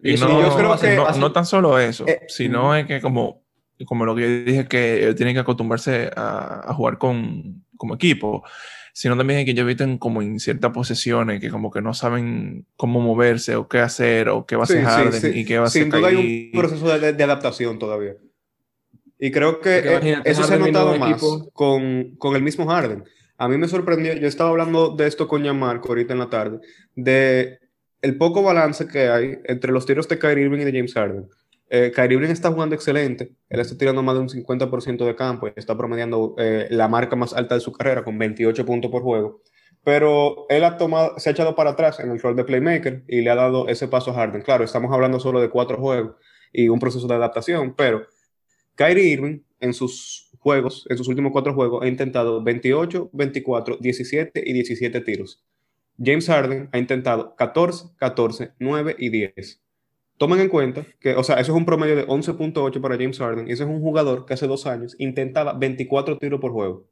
Y, 0.02 0.14
no, 0.14 0.40
yo 0.40 0.56
creo 0.56 0.78
que 0.78 1.18
no, 1.18 1.32
tan 1.32 1.44
solo 1.44 1.78
eso, 1.78 2.06
eh, 2.06 2.22
sino 2.28 2.74
es 2.74 2.86
que 2.86 3.02
como, 3.02 3.42
como 3.86 4.04
lo 4.04 4.14
que 4.14 4.22
yo 4.22 4.44
dije, 4.44 4.66
que 4.66 5.14
tienen 5.16 5.34
que 5.34 5.40
acostumbrarse 5.40 6.10
a, 6.16 6.72
jugar 6.74 6.98
con, 6.98 7.64
como 7.76 7.94
equipo, 7.94 8.44
sino 8.92 9.16
también 9.16 9.44
que 9.44 9.52
ellos 9.52 9.62
eviten 9.62 9.98
como 9.98 10.22
en 10.22 10.40
ciertas 10.40 10.72
posesiones 10.72 11.40
que 11.40 11.50
como 11.50 11.70
que 11.70 11.80
no 11.80 11.94
saben 11.94 12.66
cómo 12.76 13.00
moverse 13.00 13.56
o 13.56 13.68
qué 13.68 13.78
hacer 13.78 14.28
o 14.28 14.46
qué 14.46 14.56
va 14.56 14.62
a 14.62 14.64
hacer 14.64 14.84
Harden 14.84 15.38
y 15.38 15.44
qué 15.44 15.58
va 15.58 15.64
a 15.64 15.66
hacer 15.68 15.82
Sin 15.82 15.90
duda 15.90 16.08
hay 16.08 16.50
un 16.52 16.60
proceso 16.60 16.98
de, 16.98 17.24
adaptación 17.24 17.78
todavía. 17.78 18.14
Y 19.18 19.30
creo 19.30 19.60
que 19.60 19.78
eh, 19.78 20.22
eso 20.24 20.44
se 20.44 20.54
ha 20.54 20.58
notado 20.58 20.96
más 20.96 21.22
con, 21.52 22.16
con, 22.16 22.36
el 22.36 22.42
mismo 22.42 22.66
Harden. 22.66 23.04
A 23.36 23.48
mí 23.48 23.56
me 23.58 23.68
sorprendió, 23.68 24.14
yo 24.14 24.26
estaba 24.26 24.50
hablando 24.50 24.94
de 24.96 25.06
esto 25.06 25.28
con 25.28 25.42
Yamarco 25.42 25.88
ahorita 25.88 26.12
en 26.12 26.18
la 26.18 26.30
tarde, 26.30 26.58
de 26.94 27.58
el 28.02 28.16
poco 28.16 28.42
balance 28.42 28.86
que 28.86 29.08
hay 29.08 29.38
entre 29.44 29.72
los 29.72 29.86
tiros 29.86 30.08
de 30.08 30.18
Kyrie 30.18 30.44
Irving 30.44 30.60
y 30.60 30.64
de 30.64 30.72
James 30.72 30.94
Harden. 30.94 31.28
Eh, 31.72 31.92
Kyrie 31.94 32.16
Irving 32.18 32.30
está 32.30 32.50
jugando 32.50 32.74
excelente, 32.74 33.30
él 33.48 33.60
está 33.60 33.78
tirando 33.78 34.02
más 34.02 34.16
de 34.16 34.20
un 34.22 34.28
50% 34.28 35.06
de 35.06 35.14
campo 35.14 35.46
y 35.46 35.52
está 35.54 35.76
promediando 35.76 36.34
eh, 36.36 36.66
la 36.68 36.88
marca 36.88 37.14
más 37.14 37.32
alta 37.32 37.54
de 37.54 37.60
su 37.60 37.70
carrera 37.70 38.02
con 38.02 38.18
28 38.18 38.66
puntos 38.66 38.90
por 38.90 39.02
juego. 39.02 39.40
Pero 39.84 40.46
él 40.48 40.64
ha 40.64 40.76
tomado, 40.76 41.16
se 41.18 41.30
ha 41.30 41.32
echado 41.32 41.54
para 41.54 41.70
atrás 41.70 42.00
en 42.00 42.10
el 42.10 42.20
rol 42.20 42.34
de 42.34 42.42
playmaker 42.44 43.04
y 43.06 43.20
le 43.20 43.30
ha 43.30 43.36
dado 43.36 43.68
ese 43.68 43.86
paso 43.86 44.10
a 44.10 44.14
Harden. 44.14 44.42
Claro, 44.42 44.64
estamos 44.64 44.92
hablando 44.92 45.20
solo 45.20 45.40
de 45.40 45.48
cuatro 45.48 45.78
juegos 45.78 46.16
y 46.52 46.68
un 46.68 46.80
proceso 46.80 47.06
de 47.06 47.14
adaptación, 47.14 47.74
pero 47.76 48.04
Kyrie 48.74 49.12
Irving 49.12 49.40
en 49.60 49.72
sus 49.72 50.32
juegos, 50.40 50.86
en 50.90 50.98
sus 50.98 51.06
últimos 51.06 51.30
cuatro 51.30 51.54
juegos, 51.54 51.84
ha 51.84 51.86
intentado 51.86 52.42
28, 52.42 53.10
24, 53.12 53.76
17 53.76 54.42
y 54.44 54.52
17 54.52 55.00
tiros. 55.02 55.44
James 56.02 56.26
Harden 56.26 56.68
ha 56.72 56.78
intentado 56.78 57.36
14, 57.36 57.90
14, 57.96 58.54
9 58.58 58.96
y 58.98 59.10
10. 59.10 59.62
Tomen 60.20 60.38
en 60.38 60.50
cuenta 60.50 60.84
que, 61.00 61.14
o 61.16 61.24
sea, 61.24 61.36
eso 61.36 61.52
es 61.52 61.56
un 61.56 61.64
promedio 61.64 61.96
de 61.96 62.06
11.8 62.06 62.78
para 62.82 62.98
James 62.98 63.18
Harden 63.18 63.48
y 63.48 63.52
ese 63.52 63.62
es 63.62 63.70
un 63.70 63.80
jugador 63.80 64.26
que 64.26 64.34
hace 64.34 64.46
dos 64.46 64.66
años 64.66 64.94
intentaba 64.98 65.54
24 65.54 66.18
tiros 66.18 66.38
por 66.38 66.52
juego. 66.52 66.84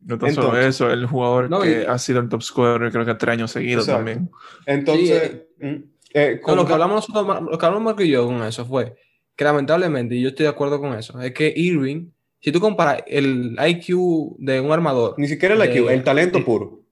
No 0.00 0.18
tan 0.18 0.34
solo 0.34 0.60
eso, 0.60 0.90
el 0.90 1.06
jugador 1.06 1.48
que 1.62 1.86
ha 1.88 1.96
sido 1.96 2.20
el 2.20 2.28
top 2.28 2.42
scorer 2.42 2.92
creo 2.92 3.06
que 3.06 3.14
tres 3.14 3.32
años 3.32 3.52
seguidos 3.52 3.86
también. 3.86 4.30
Entonces, 4.66 5.32
eh, 5.60 5.66
mm, 5.66 5.82
eh, 6.12 6.40
lo 6.46 6.66
que 6.66 6.72
hablamos 6.74 7.08
nosotros, 7.08 7.42
lo 7.50 7.56
que 7.56 7.64
hablamos 7.64 7.84
Marco 7.86 8.02
y 8.02 8.10
yo 8.10 8.26
con 8.26 8.42
eso 8.42 8.66
fue 8.66 8.96
que 9.34 9.44
lamentablemente, 9.44 10.14
y 10.14 10.20
yo 10.20 10.28
estoy 10.28 10.44
de 10.44 10.50
acuerdo 10.50 10.78
con 10.78 10.92
eso, 10.92 11.18
es 11.22 11.32
que 11.32 11.50
Irving, 11.56 12.10
si 12.38 12.52
tú 12.52 12.60
comparas 12.60 13.02
el 13.06 13.56
IQ 13.66 14.36
de 14.36 14.60
un 14.60 14.72
armador. 14.72 15.14
Ni 15.16 15.26
siquiera 15.26 15.54
el 15.54 15.70
IQ, 15.70 15.88
el 15.88 16.04
talento 16.04 16.44
puro. 16.44 16.82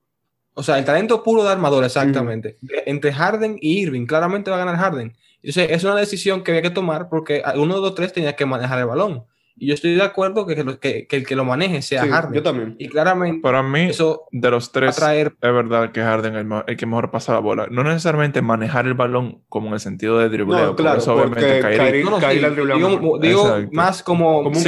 O 0.54 0.62
sea, 0.62 0.78
el 0.78 0.86
talento 0.86 1.22
puro 1.22 1.44
de 1.44 1.50
armador, 1.50 1.84
exactamente. 1.84 2.56
Entre 2.86 3.12
Harden 3.12 3.58
y 3.60 3.82
Irving, 3.82 4.06
claramente 4.06 4.50
va 4.50 4.56
a 4.56 4.64
ganar 4.64 4.76
Harden. 4.76 5.14
Entonces, 5.42 5.70
es 5.70 5.84
una 5.84 5.96
decisión 5.96 6.42
que 6.42 6.52
había 6.52 6.62
que 6.62 6.70
tomar 6.70 7.08
porque 7.08 7.42
uno 7.56 7.76
de 7.76 7.80
los 7.80 7.94
tres 7.94 8.12
tenía 8.12 8.36
que 8.36 8.46
manejar 8.46 8.78
el 8.78 8.86
balón. 8.86 9.24
Y 9.62 9.66
yo 9.66 9.74
estoy 9.74 9.94
de 9.94 10.02
acuerdo 10.02 10.46
que, 10.46 11.06
que, 11.06 11.16
el 11.16 11.26
que 11.26 11.36
lo 11.36 11.44
maneje 11.44 11.82
sea 11.82 12.06
Harden. 12.06 12.32
Yo 12.32 12.42
también. 12.42 12.76
Y 12.78 12.88
claramente. 12.88 13.42
Para 13.42 13.62
mí, 13.62 13.90
eso 13.90 14.26
de 14.32 14.50
los 14.50 14.72
tres, 14.72 14.98
es 14.98 15.32
verdad 15.42 15.92
que 15.92 16.00
Harden 16.00 16.34
es 16.34 16.46
el, 16.66 16.76
que 16.78 16.86
mejor 16.86 17.10
pasa 17.10 17.34
la 17.34 17.40
bola. 17.40 17.66
No 17.70 17.84
necesariamente 17.84 18.40
manejar 18.40 18.86
el 18.86 18.94
balón 18.94 19.42
como 19.50 19.68
en 19.68 19.74
el 19.74 19.80
sentido 19.80 20.18
de 20.18 20.30
dribleo. 20.30 20.68
No, 20.68 20.76
claro, 20.76 20.98
eso 20.98 21.14
obviamente 21.14 21.60
caer, 21.60 22.02
no, 22.02 22.18
Digo, 22.18 23.18
digo 23.18 23.58
más 23.72 24.02
como, 24.02 24.42
como, 24.44 24.48
un 24.48 24.64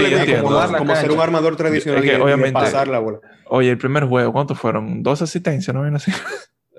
como, 0.77 0.97
ser 0.97 1.11
un 1.11 1.21
armador 1.21 1.57
tradicional 1.57 2.03
que, 2.03 2.17
obviamente, 2.17 2.53
pasar 2.53 2.87
la 2.87 2.99
bola. 2.99 3.21
Oye, 3.47 3.71
el 3.71 3.79
primer 3.79 4.05
juego, 4.05 4.31
¿cuántos 4.31 4.59
fueron? 4.59 5.03
¿Dos 5.03 5.23
asistencias? 5.23 5.75
¿No 5.75 5.81
ven 5.83 5.97
así? 5.97 6.13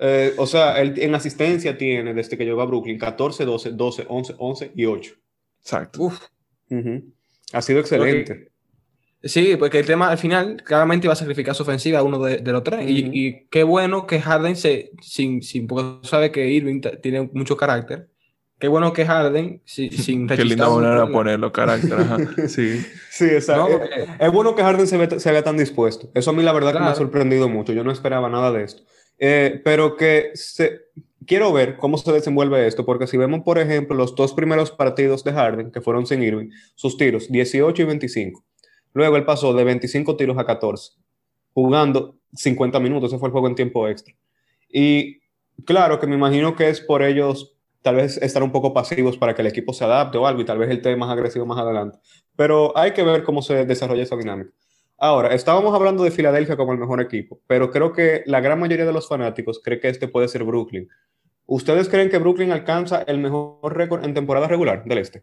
Eh, 0.00 0.34
o 0.36 0.46
sea, 0.46 0.80
él 0.80 0.94
en 0.96 1.14
asistencia 1.14 1.78
tiene, 1.78 2.14
desde 2.14 2.36
que 2.36 2.44
llegó 2.44 2.62
a 2.62 2.66
Brooklyn, 2.66 2.98
14, 2.98 3.44
12, 3.44 3.70
12, 3.72 4.06
11, 4.08 4.34
11 4.38 4.72
y 4.74 4.84
8. 4.86 5.12
Exacto. 5.60 6.02
Uf. 6.02 6.20
Ha 7.52 7.62
sido 7.62 7.80
excelente. 7.80 8.50
Sí, 9.22 9.56
porque 9.58 9.78
el 9.78 9.86
tema 9.86 10.10
al 10.10 10.18
final 10.18 10.62
claramente 10.62 11.06
iba 11.06 11.14
a 11.14 11.16
sacrificar 11.16 11.54
su 11.54 11.62
ofensiva 11.62 12.00
a 12.00 12.02
uno 12.02 12.18
de, 12.18 12.40
los 12.40 12.62
tres. 12.62 12.84
y, 12.86 13.46
qué 13.50 13.62
bueno 13.62 14.06
que 14.06 14.20
Harden 14.20 14.54
se, 14.54 14.92
sin, 15.00 15.42
sin, 15.42 15.66
porque 15.66 16.06
sabe 16.06 16.30
que 16.30 16.46
Irving 16.48 16.82
tiene 17.00 17.30
mucho 17.32 17.56
carácter. 17.56 18.08
Qué 18.58 18.68
bueno 18.68 18.92
que 18.92 19.04
Harden 19.04 19.62
sin 19.64 20.26
Qué 20.26 20.44
linda 20.44 20.68
manera 20.68 21.06
de 21.06 21.12
ponerlo, 21.12 21.52
carácter. 21.52 21.98
Sí. 22.48 22.80
sí, 23.10 23.24
exacto. 23.24 23.80
es, 24.18 24.32
bueno 24.32 24.54
que 24.54 24.62
Harden 24.62 24.86
se, 24.86 25.20
se, 25.20 25.32
vea 25.32 25.42
tan 25.42 25.56
dispuesto. 25.56 26.10
Eso 26.14 26.30
a 26.30 26.34
mí 26.34 26.42
la 26.42 26.52
verdad 26.52 26.72
que 26.72 26.80
me 26.80 26.86
ha 26.86 26.94
sorprendido 26.94 27.48
mucho. 27.48 27.72
Yo 27.72 27.82
no 27.84 27.90
esperaba 27.92 28.28
nada 28.28 28.52
de 28.52 28.64
esto. 28.64 28.82
Eh, 29.18 29.60
pero 29.64 29.96
que 29.96 30.32
quiero 31.26 31.52
ver 31.52 31.76
cómo 31.76 31.98
se 31.98 32.12
desenvuelve 32.12 32.66
esto, 32.66 32.84
porque 32.84 33.06
si 33.06 33.16
vemos, 33.16 33.42
por 33.42 33.58
ejemplo, 33.58 33.96
los 33.96 34.14
dos 34.14 34.34
primeros 34.34 34.70
partidos 34.70 35.24
de 35.24 35.32
Harden, 35.32 35.70
que 35.70 35.80
fueron 35.80 36.06
sin 36.06 36.22
Irving, 36.22 36.50
sus 36.74 36.96
tiros, 36.96 37.30
18 37.30 37.82
y 37.82 37.84
25 37.84 38.44
Luego 38.94 39.16
él 39.16 39.24
pasó 39.24 39.52
de 39.52 39.64
25 39.64 40.16
tiros 40.16 40.38
a 40.38 40.46
14, 40.46 40.92
jugando 41.52 42.16
50 42.32 42.78
minutos. 42.80 43.10
Ese 43.10 43.18
fue 43.18 43.28
el 43.28 43.32
juego 43.32 43.48
en 43.48 43.56
tiempo 43.56 43.88
extra. 43.88 44.14
Y 44.68 45.18
claro 45.64 45.98
que 45.98 46.06
me 46.06 46.14
imagino 46.14 46.54
que 46.54 46.68
es 46.68 46.80
por 46.80 47.02
ellos 47.02 47.56
tal 47.82 47.96
vez 47.96 48.16
estar 48.18 48.42
un 48.42 48.52
poco 48.52 48.72
pasivos 48.72 49.18
para 49.18 49.34
que 49.34 49.42
el 49.42 49.48
equipo 49.48 49.72
se 49.74 49.84
adapte 49.84 50.16
o 50.16 50.26
algo 50.26 50.40
y 50.40 50.44
tal 50.44 50.58
vez 50.58 50.70
el 50.70 50.80
tema 50.80 51.06
más 51.06 51.12
agresivo 51.12 51.44
más 51.44 51.58
adelante. 51.58 51.98
Pero 52.36 52.76
hay 52.78 52.92
que 52.92 53.02
ver 53.02 53.24
cómo 53.24 53.42
se 53.42 53.66
desarrolla 53.66 54.04
esa 54.04 54.16
dinámica. 54.16 54.50
Ahora, 55.04 55.34
estábamos 55.34 55.74
hablando 55.74 56.02
de 56.02 56.10
Filadelfia 56.10 56.56
como 56.56 56.72
el 56.72 56.78
mejor 56.78 56.98
equipo, 56.98 57.38
pero 57.46 57.70
creo 57.70 57.92
que 57.92 58.22
la 58.24 58.40
gran 58.40 58.58
mayoría 58.58 58.86
de 58.86 58.92
los 58.94 59.06
fanáticos 59.06 59.60
cree 59.62 59.78
que 59.78 59.90
este 59.90 60.08
puede 60.08 60.28
ser 60.28 60.44
Brooklyn. 60.44 60.88
¿Ustedes 61.44 61.90
creen 61.90 62.08
que 62.08 62.16
Brooklyn 62.16 62.52
alcanza 62.52 63.02
el 63.02 63.18
mejor 63.18 63.76
récord 63.76 64.02
en 64.02 64.14
temporada 64.14 64.48
regular 64.48 64.82
del 64.86 64.96
este? 64.96 65.22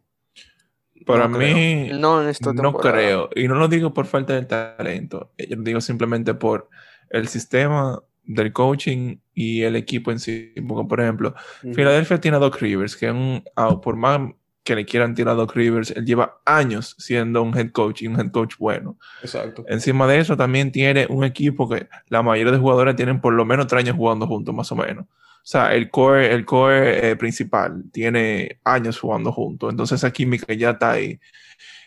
Para 1.04 1.28
mí, 1.28 1.90
no, 1.94 2.22
no 2.22 2.74
creo. 2.74 3.32
Y 3.36 3.48
no 3.48 3.56
lo 3.56 3.68
digo 3.68 3.92
por 3.92 4.06
falta 4.06 4.36
de 4.36 4.46
talento. 4.46 5.32
Yo 5.36 5.56
lo 5.56 5.64
digo 5.64 5.82
simplemente 5.82 6.36
por 6.36 6.70
el 7.10 7.28
sistema 7.28 8.04
del 8.24 8.54
coaching 8.54 9.18
y 9.34 9.64
el 9.64 9.76
equipo 9.76 10.12
en 10.12 10.20
sí. 10.20 10.54
Porque, 10.68 10.88
por 10.88 11.02
ejemplo, 11.02 11.34
Filadelfia 11.74 12.22
tiene 12.22 12.38
a 12.38 12.40
Doc 12.40 12.62
Rivers, 12.62 12.96
que 12.96 13.10
un, 13.10 13.44
por 13.82 13.96
más 13.96 14.30
que 14.72 14.75
le 14.75 14.86
quieran 14.86 15.13
tirar 15.13 15.34
a 15.34 15.36
Doc 15.36 15.54
Rivers, 15.54 15.92
él 15.92 16.06
lleva 16.06 16.40
años 16.46 16.96
siendo 16.98 17.44
un 17.44 17.58
head 17.58 17.72
coach 17.72 18.04
y 18.04 18.08
un 18.08 18.18
head 18.18 18.32
coach 18.32 18.56
bueno. 18.58 18.98
Exacto. 19.22 19.66
Encima 19.68 20.08
de 20.08 20.20
eso, 20.20 20.38
también 20.38 20.72
tiene 20.72 21.08
un 21.10 21.25
equipo 21.25 21.68
que 21.68 21.90
la 22.08 22.22
mayoría 22.22 22.54
de 22.54 22.58
jugadores 22.58 22.96
tienen 22.96 23.20
por 23.20 23.34
lo 23.34 23.44
menos 23.44 23.68
tres 23.68 23.84
años 23.84 23.98
jugando 23.98 24.28
juntos, 24.28 24.56
más 24.56 24.72
o 24.72 24.78
menos. 24.78 25.04
O 25.04 25.44
sea, 25.44 25.74
el 25.75 25.90
core, 25.90 26.34
el 26.34 26.46
core 26.46 27.12
eh, 27.12 27.16
principal 27.18 27.84
tiene 27.92 28.60
años 28.63 28.98
jugando 28.98 29.34
juntos, 29.34 29.72
entonces 29.72 29.98
esa 29.98 30.12
química 30.12 30.54
ya 30.54 30.70
está 30.70 30.92
ahí. 30.92 31.20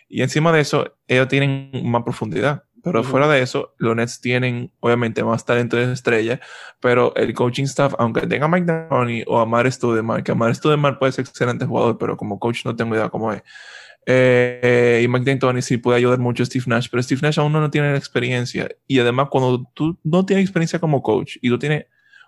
Y 0.06 0.20
encima 0.20 0.52
de 0.52 0.60
eso, 0.60 0.94
ellos 1.08 1.28
tienen 1.28 1.70
más 1.84 2.02
profundidad. 2.02 2.64
Pero 2.84 3.02
fuera 3.02 3.26
de 3.28 3.40
eso, 3.40 3.74
los 3.78 3.96
Nets 3.96 4.20
tienen 4.20 4.70
obviamente 4.80 5.24
más 5.24 5.44
talento 5.44 5.76
de 5.76 5.90
estrella, 5.90 6.38
pero 6.80 7.14
el 7.16 7.32
coaching 7.32 7.64
staff, 7.64 7.94
aunque 7.98 8.26
tenga 8.26 8.44
a 8.44 8.48
Mike 8.48 8.66
D'Antoni 8.66 9.24
o 9.26 9.40
a 9.40 9.46
Mar 9.46 9.70
Studemar, 9.72 10.22
que 10.22 10.32
Amar 10.32 10.54
Studemar 10.54 10.98
puede 10.98 11.12
ser 11.12 11.24
excelente 11.24 11.64
jugador, 11.64 11.96
pero 11.96 12.16
como 12.16 12.38
coach 12.38 12.64
no 12.66 12.76
tengo 12.76 12.94
idea 12.94 13.08
cómo 13.08 13.32
es. 13.32 13.42
Eh, 14.06 15.00
y 15.02 15.08
Mike 15.08 15.24
D'Antoni 15.24 15.62
sí 15.62 15.78
puede 15.78 15.96
ayudar 15.96 16.18
mucho 16.18 16.42
a 16.42 16.46
Steve 16.46 16.64
Nash, 16.66 16.88
pero 16.90 17.02
Steve 17.02 17.22
Nash 17.22 17.40
aún 17.40 17.52
no 17.52 17.70
tiene 17.70 17.90
la 17.90 17.98
experiencia. 17.98 18.68
Y 18.86 18.98
además, 18.98 19.28
cuando 19.30 19.64
tú 19.74 19.98
no 20.04 20.26
tienes 20.26 20.44
experiencia 20.44 20.78
como 20.78 21.02
coach 21.02 21.36
y 21.40 21.48
tú 21.48 21.58
tienes 21.58 21.86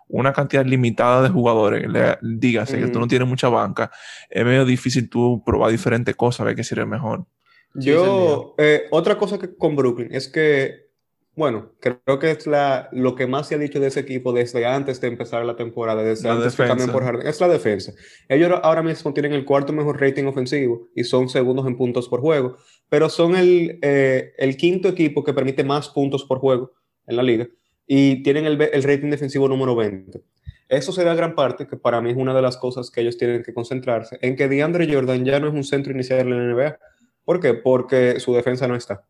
una 0.08 0.32
cantidad 0.32 0.64
limitada 0.64 1.22
de 1.22 1.28
jugadores, 1.28 1.86
le, 1.86 2.18
dígase 2.22 2.78
que 2.78 2.88
tú 2.88 2.98
no 3.00 3.08
tienes 3.08 3.28
mucha 3.28 3.48
banca, 3.48 3.90
es 4.30 4.44
medio 4.44 4.64
difícil 4.64 5.10
tú 5.10 5.42
probar 5.44 5.70
diferentes 5.70 6.14
cosas, 6.16 6.46
ver 6.46 6.56
qué 6.56 6.64
sería 6.64 6.86
mejor. 6.86 7.26
Yo, 7.74 8.54
eh, 8.58 8.84
otra 8.90 9.18
cosa 9.18 9.38
que 9.38 9.54
con 9.54 9.76
Brooklyn 9.76 10.08
es 10.10 10.28
que, 10.28 10.86
bueno, 11.34 11.72
creo 11.80 12.18
que 12.18 12.30
es 12.30 12.46
la, 12.46 12.88
lo 12.92 13.14
que 13.14 13.26
más 13.26 13.48
se 13.48 13.54
ha 13.54 13.58
dicho 13.58 13.80
de 13.80 13.88
ese 13.88 14.00
equipo 14.00 14.32
desde 14.32 14.64
antes 14.64 15.00
de 15.00 15.08
empezar 15.08 15.44
la 15.44 15.56
temporada, 15.56 16.02
desde 16.02 16.30
antes 16.30 16.56
de 16.56 16.66
cambiar 16.66 16.90
por 16.90 17.04
Harden, 17.04 17.26
es 17.26 17.40
la 17.40 17.48
defensa. 17.48 17.92
Ellos 18.28 18.50
ahora 18.62 18.82
mismo 18.82 19.12
tienen 19.12 19.34
el 19.34 19.44
cuarto 19.44 19.74
mejor 19.74 20.00
rating 20.00 20.24
ofensivo 20.24 20.88
y 20.94 21.04
son 21.04 21.28
segundos 21.28 21.66
en 21.66 21.76
puntos 21.76 22.08
por 22.08 22.20
juego, 22.20 22.56
pero 22.88 23.10
son 23.10 23.36
el, 23.36 23.78
eh, 23.82 24.32
el 24.38 24.56
quinto 24.56 24.88
equipo 24.88 25.22
que 25.22 25.34
permite 25.34 25.62
más 25.62 25.90
puntos 25.90 26.24
por 26.24 26.38
juego 26.38 26.72
en 27.06 27.16
la 27.16 27.22
liga 27.22 27.46
y 27.86 28.22
tienen 28.22 28.46
el, 28.46 28.60
el, 28.60 28.82
rating 28.82 29.10
defensivo 29.10 29.48
número 29.48 29.76
20. 29.76 30.20
Eso 30.68 30.92
se 30.92 31.04
da 31.04 31.14
gran 31.14 31.34
parte, 31.34 31.66
que 31.66 31.76
para 31.76 32.00
mí 32.00 32.10
es 32.10 32.16
una 32.16 32.34
de 32.34 32.42
las 32.42 32.56
cosas 32.56 32.90
que 32.90 33.00
ellos 33.00 33.16
tienen 33.16 33.42
que 33.44 33.54
concentrarse, 33.54 34.18
en 34.20 34.34
que 34.34 34.48
DeAndre 34.48 34.92
Jordan 34.92 35.24
ya 35.24 35.38
no 35.38 35.48
es 35.48 35.54
un 35.54 35.62
centro 35.62 35.92
inicial 35.92 36.20
en 36.20 36.30
la 36.30 36.54
NBA. 36.54 36.78
¿Por 37.26 37.40
qué? 37.40 37.52
Porque 37.52 38.20
su 38.20 38.32
defensa 38.32 38.66
no 38.66 38.76
está. 38.76 39.04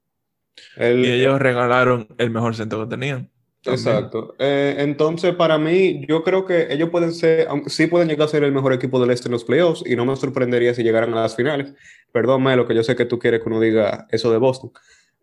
y 0.76 1.10
ellos 1.10 1.38
regalaron 1.38 2.08
el 2.18 2.30
mejor 2.30 2.56
centro 2.56 2.82
que 2.82 2.90
tenían. 2.90 3.30
Exacto. 3.62 4.34
Eh, 4.38 4.76
entonces, 4.78 5.34
para 5.34 5.58
mí, 5.58 6.04
yo 6.08 6.24
creo 6.24 6.46
que 6.46 6.72
ellos 6.72 6.88
pueden 6.90 7.12
ser, 7.12 7.46
sí 7.66 7.88
pueden 7.88 8.08
llegar 8.08 8.26
a 8.26 8.30
ser 8.30 8.42
el 8.44 8.52
mejor 8.52 8.72
equipo 8.72 8.98
del 8.98 9.10
este 9.10 9.28
en 9.28 9.32
los 9.32 9.44
playoffs 9.44 9.82
y 9.84 9.96
no 9.96 10.06
me 10.06 10.16
sorprendería 10.16 10.72
si 10.72 10.82
llegaran 10.82 11.12
a 11.12 11.22
las 11.22 11.36
finales. 11.36 11.74
Perdón, 12.10 12.42
Melo, 12.42 12.66
que 12.66 12.74
yo 12.74 12.82
sé 12.82 12.96
que 12.96 13.04
tú 13.04 13.18
quieres 13.18 13.42
que 13.42 13.48
uno 13.48 13.60
diga 13.60 14.06
eso 14.10 14.32
de 14.32 14.38
Boston. 14.38 14.72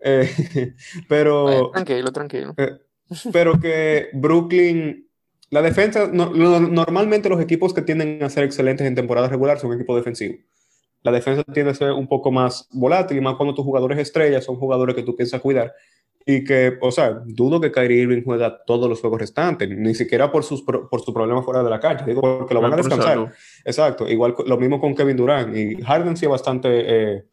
Eh, 0.02 0.30
pero... 1.10 1.72
tranquilo, 1.72 2.12
tranquilo. 2.12 2.54
Eh, 2.58 2.78
pero 3.32 3.60
que 3.60 4.10
Brooklyn, 4.14 5.08
la 5.50 5.62
defensa, 5.62 6.08
normalmente 6.08 7.30
los 7.30 7.42
equipos 7.42 7.74
que 7.74 7.82
tienden 7.82 8.22
a 8.22 8.30
ser 8.30 8.44
excelentes 8.44 8.86
en 8.86 8.96
temporada 8.96 9.30
regular 9.30 9.60
son 9.60 9.74
equipos 9.74 9.96
defensivos. 9.96 10.40
La 11.03 11.12
defensa 11.12 11.43
tiende 11.43 11.72
a 11.72 11.75
ser 11.75 11.91
un 11.91 12.07
poco 12.07 12.31
más 12.31 12.67
volátil, 12.72 13.17
y 13.17 13.22
más 13.22 13.36
cuando 13.36 13.53
tus 13.53 13.65
jugadores 13.65 14.00
estrellas 14.00 14.45
son 14.45 14.55
jugadores 14.55 14.95
que 14.95 15.03
tú 15.03 15.15
piensas 15.15 15.41
cuidar. 15.41 15.74
Y 16.25 16.45
que, 16.45 16.77
o 16.79 16.89
sea, 16.89 17.22
dudo 17.25 17.60
que 17.60 17.69
Kyrie 17.69 18.03
Irving 18.03 18.24
juega 18.24 18.63
todos 18.65 18.89
los 18.89 19.01
juegos 19.01 19.19
restantes, 19.19 19.69
ni 19.69 19.93
siquiera 19.93 20.31
por 20.31 20.45
sus, 20.45 20.62
por 20.63 21.01
su 21.01 21.13
problema 21.13 21.43
fuera 21.43 21.62
de 21.62 21.69
la 21.69 21.81
cancha, 21.81 22.05
digo, 22.05 22.22
porque 22.22 22.53
lo 22.53 22.62
van 22.62 22.74
a 22.74 22.77
descansar. 22.77 23.33
Exacto, 23.65 24.07
igual 24.07 24.33
lo 24.45 24.57
mismo 24.57 24.79
con 24.79 24.95
Kevin 24.95 25.17
Durant. 25.17 25.53
Y 25.53 25.81
Harden 25.81 26.15
sí 26.15 26.25
bastante 26.25 26.69
eh, 26.69 27.25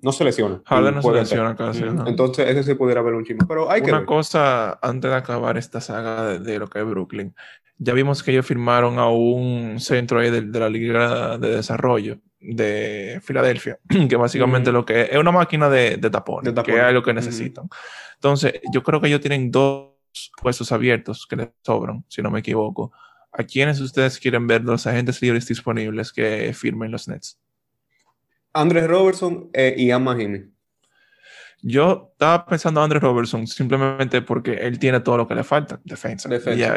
no 0.00 0.12
se 0.12 0.22
lesiona. 0.22 0.62
Harden 0.64 0.94
no 0.94 1.02
se 1.02 1.12
lesiona 1.12 1.56
casi. 1.56 1.82
Entonces, 1.82 2.48
ese 2.48 2.62
se 2.62 2.76
pudiera 2.76 3.02
ver 3.02 3.14
un 3.14 3.24
chisme. 3.24 3.44
Pero 3.48 3.68
hay 3.68 3.82
que. 3.82 3.90
Una 3.90 4.06
cosa 4.06 4.78
antes 4.80 5.10
de 5.10 5.16
acabar 5.16 5.58
esta 5.58 5.80
saga 5.80 6.38
de, 6.38 6.58
lo 6.60 6.68
que 6.68 6.78
es 6.78 6.86
Brooklyn. 6.86 7.34
Ya 7.78 7.94
vimos 7.94 8.22
que 8.22 8.30
ellos 8.30 8.46
firmaron 8.46 9.00
a 9.00 9.08
un 9.08 9.80
centro 9.80 10.20
ahí 10.20 10.30
de, 10.30 10.42
la 10.42 10.68
Liga 10.68 11.38
de 11.38 11.56
Desarrollo 11.56 12.20
de 12.40 13.20
Filadelfia, 13.22 13.78
que 14.08 14.16
básicamente 14.16 14.72
lo 14.72 14.84
que 14.84 15.02
es, 15.02 15.08
es 15.10 15.18
una 15.18 15.32
máquina 15.32 15.68
de, 15.68 15.96
de 15.96 16.10
tapones, 16.10 16.54
que 16.64 16.76
es 16.76 16.92
lo 16.92 17.02
que 17.02 17.14
necesitan. 17.14 17.68
Entonces, 18.14 18.60
yo 18.72 18.82
creo 18.82 19.00
que 19.00 19.08
ellos 19.08 19.20
tienen 19.20 19.50
dos 19.50 19.90
puestos 20.40 20.72
abiertos 20.72 21.26
que 21.26 21.36
les 21.36 21.48
sobran, 21.62 22.04
si 22.08 22.22
no 22.22 22.30
me 22.30 22.40
equivoco. 22.40 22.92
¿A 23.32 23.44
quiénes 23.44 23.80
ustedes 23.80 24.18
quieren 24.18 24.46
ver 24.46 24.64
los 24.64 24.86
agentes 24.86 25.22
libres 25.22 25.46
disponibles 25.46 26.12
que 26.12 26.52
firmen 26.52 26.90
los 26.90 27.06
Nets? 27.06 27.38
Andrés 28.52 28.88
Robertson 28.88 29.50
eh, 29.52 29.74
y 29.76 29.86
Ian 29.86 30.02
Mahimi. 30.02 30.44
Yo 31.62 32.10
estaba 32.12 32.46
pensando 32.46 32.80
en 32.80 32.84
Andrés 32.84 33.02
Robertson 33.02 33.46
simplemente 33.46 34.22
porque 34.22 34.54
él 34.54 34.78
tiene 34.78 35.00
todo 35.00 35.18
lo 35.18 35.28
que 35.28 35.34
le 35.34 35.44
falta, 35.44 35.80
defensa. 35.84 36.28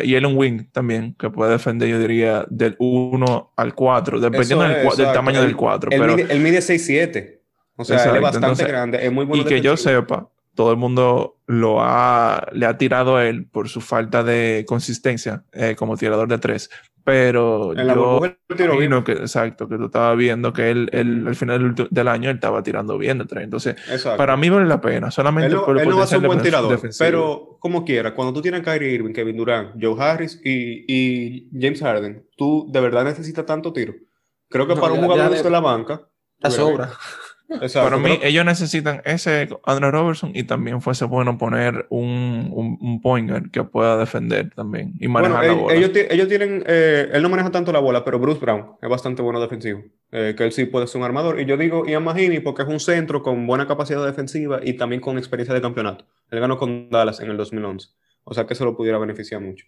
Y, 0.03 0.15
él 0.15 0.25
un 0.25 0.37
wing 0.37 0.65
también, 0.71 1.15
que 1.17 1.29
puede 1.29 1.51
defender, 1.51 1.87
yo 1.89 1.99
diría, 1.99 2.45
del 2.49 2.75
1 2.79 3.53
al 3.55 3.73
4, 3.73 4.19
dependiendo 4.19 4.65
del, 4.65 5.13
tamaño 5.13 5.41
del 5.41 5.55
4. 5.55 5.91
Él, 5.91 5.99
pero, 5.99 6.15
mide, 6.15 6.33
él 6.33 6.39
mide 6.39 6.59
6'7". 6.59 7.39
O 7.75 7.85
sea, 7.85 8.03
él 8.03 8.15
es 8.17 8.21
bastante 8.21 8.65
grande, 8.65 9.05
es 9.05 9.11
muy 9.11 9.25
bueno. 9.25 9.43
Y 9.43 9.45
que 9.47 9.61
yo 9.61 9.77
sepa, 9.77 10.29
todo 10.55 10.71
el 10.71 10.77
mundo 10.77 11.37
lo 11.47 11.81
ha, 11.81 12.47
le 12.51 12.65
ha 12.65 12.77
tirado 12.77 13.17
a 13.17 13.25
él 13.25 13.47
por 13.47 13.69
su 13.69 13.81
falta 13.81 14.23
de 14.23 14.65
consistencia 14.67 15.43
eh, 15.53 15.75
como 15.77 15.97
tirador 15.97 16.27
de 16.27 16.37
tres. 16.37 16.69
Pero 17.03 17.73
yo 17.73 18.35
imagino 18.57 19.03
que, 19.03 19.11
exacto, 19.13 19.67
que 19.67 19.77
tú 19.77 19.85
estabas 19.85 20.17
viendo 20.17 20.53
que 20.53 20.71
él, 20.71 20.89
al 21.27 21.35
final 21.35 21.75
del, 21.89 22.07
año 22.07 22.29
él 22.29 22.35
estaba 22.35 22.63
tirando 22.63 22.97
bien 22.97 23.17
de 23.17 23.25
tres. 23.25 23.43
Entonces, 23.43 23.75
para 24.17 24.37
mí 24.37 24.49
vale 24.49 24.65
la 24.65 24.79
pena. 24.79 25.11
Solamente 25.11 25.53
él 25.53 25.59
por 25.65 25.79
él 25.79 25.89
no 25.89 25.97
va 25.97 26.05
a 26.05 26.07
ser 26.07 26.19
un 26.19 26.27
buen 26.27 26.41
tirador, 26.41 26.79
pero 26.97 27.57
como 27.59 27.83
quiera, 27.83 28.13
cuando 28.13 28.33
tú 28.33 28.41
tienes 28.41 28.61
a 28.61 28.63
Kyrie 28.63 28.91
Irving, 28.91 29.13
Kevin 29.13 29.37
Durant, 29.37 29.75
Joe 29.81 30.01
Harris 30.01 30.39
y, 30.43 30.85
y, 30.87 31.49
James 31.59 31.81
Harden, 31.81 32.25
tú 32.37 32.67
de 32.71 32.79
verdad 32.79 33.03
necesitas 33.03 33.45
tanto 33.45 33.73
tiro. 33.73 33.93
Creo 34.49 34.67
que 34.67 34.75
para 34.75 34.93
un 34.93 35.01
jugador 35.01 35.31
de 35.43 35.49
la 35.49 35.59
banca. 35.59 36.07
La 36.39 36.51
sobra. 36.51 36.91
Para 37.73 37.97
mí, 37.97 38.19
ellos 38.21 38.45
necesitan 38.45 39.01
ese 39.05 39.49
Andrew 39.65 39.91
Robertson 39.91 40.31
y 40.33 40.43
también 40.43 40.81
fuese 40.81 41.05
bueno 41.05 41.37
poner 41.37 41.85
un, 41.89 42.49
un, 42.51 42.77
un 42.81 43.01
pointer 43.01 43.49
que 43.51 43.63
pueda 43.63 43.97
defender 43.97 44.51
también 44.55 44.93
y 44.99 45.07
manejar 45.07 45.45
la 45.45 45.53
bola. 45.53 45.75
Ellos, 45.75 45.91
ellos 45.93 46.27
tienen, 46.27 46.63
eh, 46.67 47.09
él 47.11 47.21
no 47.21 47.29
maneja 47.29 47.51
tanto 47.51 47.71
la 47.71 47.79
bola, 47.79 48.03
pero 48.03 48.19
Bruce 48.19 48.39
Brown 48.39 48.77
es 48.81 48.89
bastante 48.89 49.21
bueno 49.21 49.39
defensivo. 49.39 49.83
Eh, 50.15 50.35
que 50.37 50.43
él 50.43 50.51
sí 50.51 50.65
puede 50.65 50.85
ser 50.85 50.99
un 51.01 51.05
armador. 51.05 51.39
Y 51.39 51.45
yo 51.45 51.57
digo 51.57 51.87
Ian 51.87 52.03
Mahimi 52.03 52.39
porque 52.39 52.61
es 52.61 52.67
un 52.67 52.79
centro 52.79 53.23
con 53.23 53.47
buena 53.47 53.67
capacidad 53.67 54.05
defensiva 54.05 54.59
y 54.63 54.73
también 54.73 55.01
con 55.01 55.17
experiencia 55.17 55.55
de 55.55 55.61
campeonato. 55.61 56.05
Él 56.29 56.39
ganó 56.39 56.57
con 56.57 56.89
Dallas 56.91 57.19
en 57.19 57.31
el 57.31 57.37
2011. 57.37 57.89
O 58.23 58.33
sea 58.33 58.45
que 58.45 58.53
eso 58.53 58.63
lo 58.63 58.77
pudiera 58.77 58.99
beneficiar 58.99 59.41
mucho. 59.41 59.65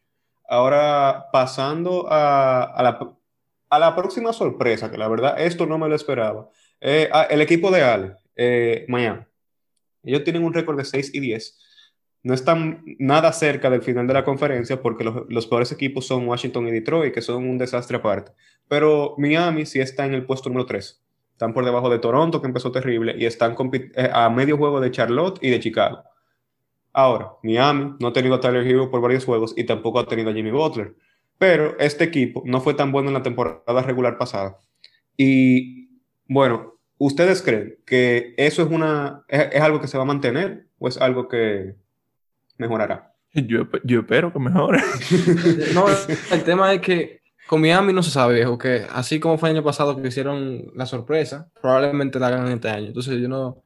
Ahora, 0.48 1.26
pasando 1.32 2.06
a, 2.12 2.62
a, 2.64 2.84
la, 2.84 3.16
a 3.72 3.80
la 3.80 3.96
próxima 3.96 4.34
sorpresa, 4.34 4.92
que 4.92 5.00
la 5.00 5.08
verdad 5.08 5.36
esto 5.40 5.66
no 5.66 5.80
me 5.80 5.90
lo 5.90 5.96
esperaba. 5.96 6.50
Eh, 6.82 7.10
ah, 7.12 7.28
el 7.30 7.42
equipo 7.42 7.72
de 7.72 7.82
Ale, 7.82 8.16
eh, 8.36 8.86
Miami. 8.88 9.24
Ellos 10.04 10.24
tienen 10.24 10.44
un 10.44 10.54
récord 10.54 10.78
de 10.78 10.86
6 10.86 11.14
y 11.14 11.20
10. 11.20 11.60
No 12.24 12.34
están 12.34 12.84
nada 13.00 13.32
cerca 13.34 13.70
del 13.70 13.82
final 13.82 14.08
de 14.08 14.14
la 14.14 14.26
conferencia 14.26 14.82
porque 14.82 15.04
los, 15.04 15.24
los, 15.30 15.48
peores 15.48 15.72
equipos 15.72 16.08
son 16.08 16.28
Washington 16.28 16.68
y 16.68 16.72
Detroit, 16.72 17.14
que 17.14 17.22
son 17.22 17.48
un 17.48 17.58
desastre 17.58 17.98
aparte. 17.98 18.32
Pero 18.68 19.16
Miami 19.18 19.66
sí 19.66 19.80
está 19.80 20.06
en 20.06 20.14
el 20.14 20.26
puesto 20.26 20.50
número 20.50 20.66
3. 20.66 21.06
Están 21.36 21.54
por 21.54 21.66
debajo 21.66 21.90
de 21.90 22.00
Toronto, 22.00 22.42
que 22.42 22.48
empezó 22.48 22.72
terrible, 22.72 23.14
y 23.18 23.26
están 23.26 23.58
eh, 23.74 24.10
a 24.14 24.30
medio 24.30 24.58
juego 24.58 24.80
de 24.80 24.90
Charlotte 24.90 25.38
y 25.42 25.50
de 25.50 25.60
Chicago. 25.60 26.02
Ahora, 26.94 27.34
Miami 27.44 27.96
no 28.00 28.08
ha 28.08 28.14
tenido 28.14 28.36
a 28.36 28.40
Tyler 28.40 28.66
Hero 28.66 28.90
por 28.90 29.02
varios 29.02 29.26
juegos 29.26 29.54
y 29.58 29.66
tampoco 29.66 30.00
ha 30.00 30.08
tenido 30.08 30.30
a 30.30 30.34
Jimmy 30.34 30.52
Butler. 30.52 30.96
Pero 31.38 31.78
este 31.78 32.06
equipo 32.06 32.42
no 32.46 32.62
fue 32.62 32.74
tan 32.74 32.94
bueno 32.94 33.10
en 33.10 33.16
la 33.16 33.22
temporada 33.22 33.82
regular 33.82 34.18
pasada. 34.18 34.60
Y 35.18 35.85
bueno, 36.28 36.76
¿ustedes 36.98 37.42
creen 37.42 37.78
que 37.86 38.34
eso 38.38 38.64
es, 38.64 38.70
una, 38.70 39.24
es, 39.28 39.62
algo 39.62 39.82
que 39.82 39.88
se 39.88 39.98
va 39.98 40.04
a 40.04 40.08
mantener 40.08 40.68
o 40.80 40.88
es 40.88 40.98
algo 40.98 41.28
que 41.28 41.76
mejorará? 42.58 43.14
Yo, 43.34 43.68
yo 43.84 44.00
espero 44.00 44.32
que 44.32 44.40
mejore. 44.40 44.80
no, 45.74 45.86
el 46.32 46.44
tema 46.44 46.74
es 46.74 46.82
que 46.82 47.22
con 47.48 47.62
Miami 47.62 47.94
no 47.94 48.02
se 48.02 48.12
sabe, 48.12 48.36
viejo, 48.36 48.58
que 48.58 48.86
así 48.92 49.20
como 49.20 49.38
fue 49.38 49.50
el 49.50 49.58
año 49.58 49.64
pasado 49.64 50.02
que 50.02 50.08
hicieron 50.08 50.72
la 50.74 50.86
sorpresa, 50.86 51.52
probablemente 51.62 52.20
la 52.20 52.28
hagan 52.28 52.48
este 52.48 52.70
año. 52.70 52.88
Entonces 52.88 53.22
yo 53.22 53.28
no, 53.28 53.64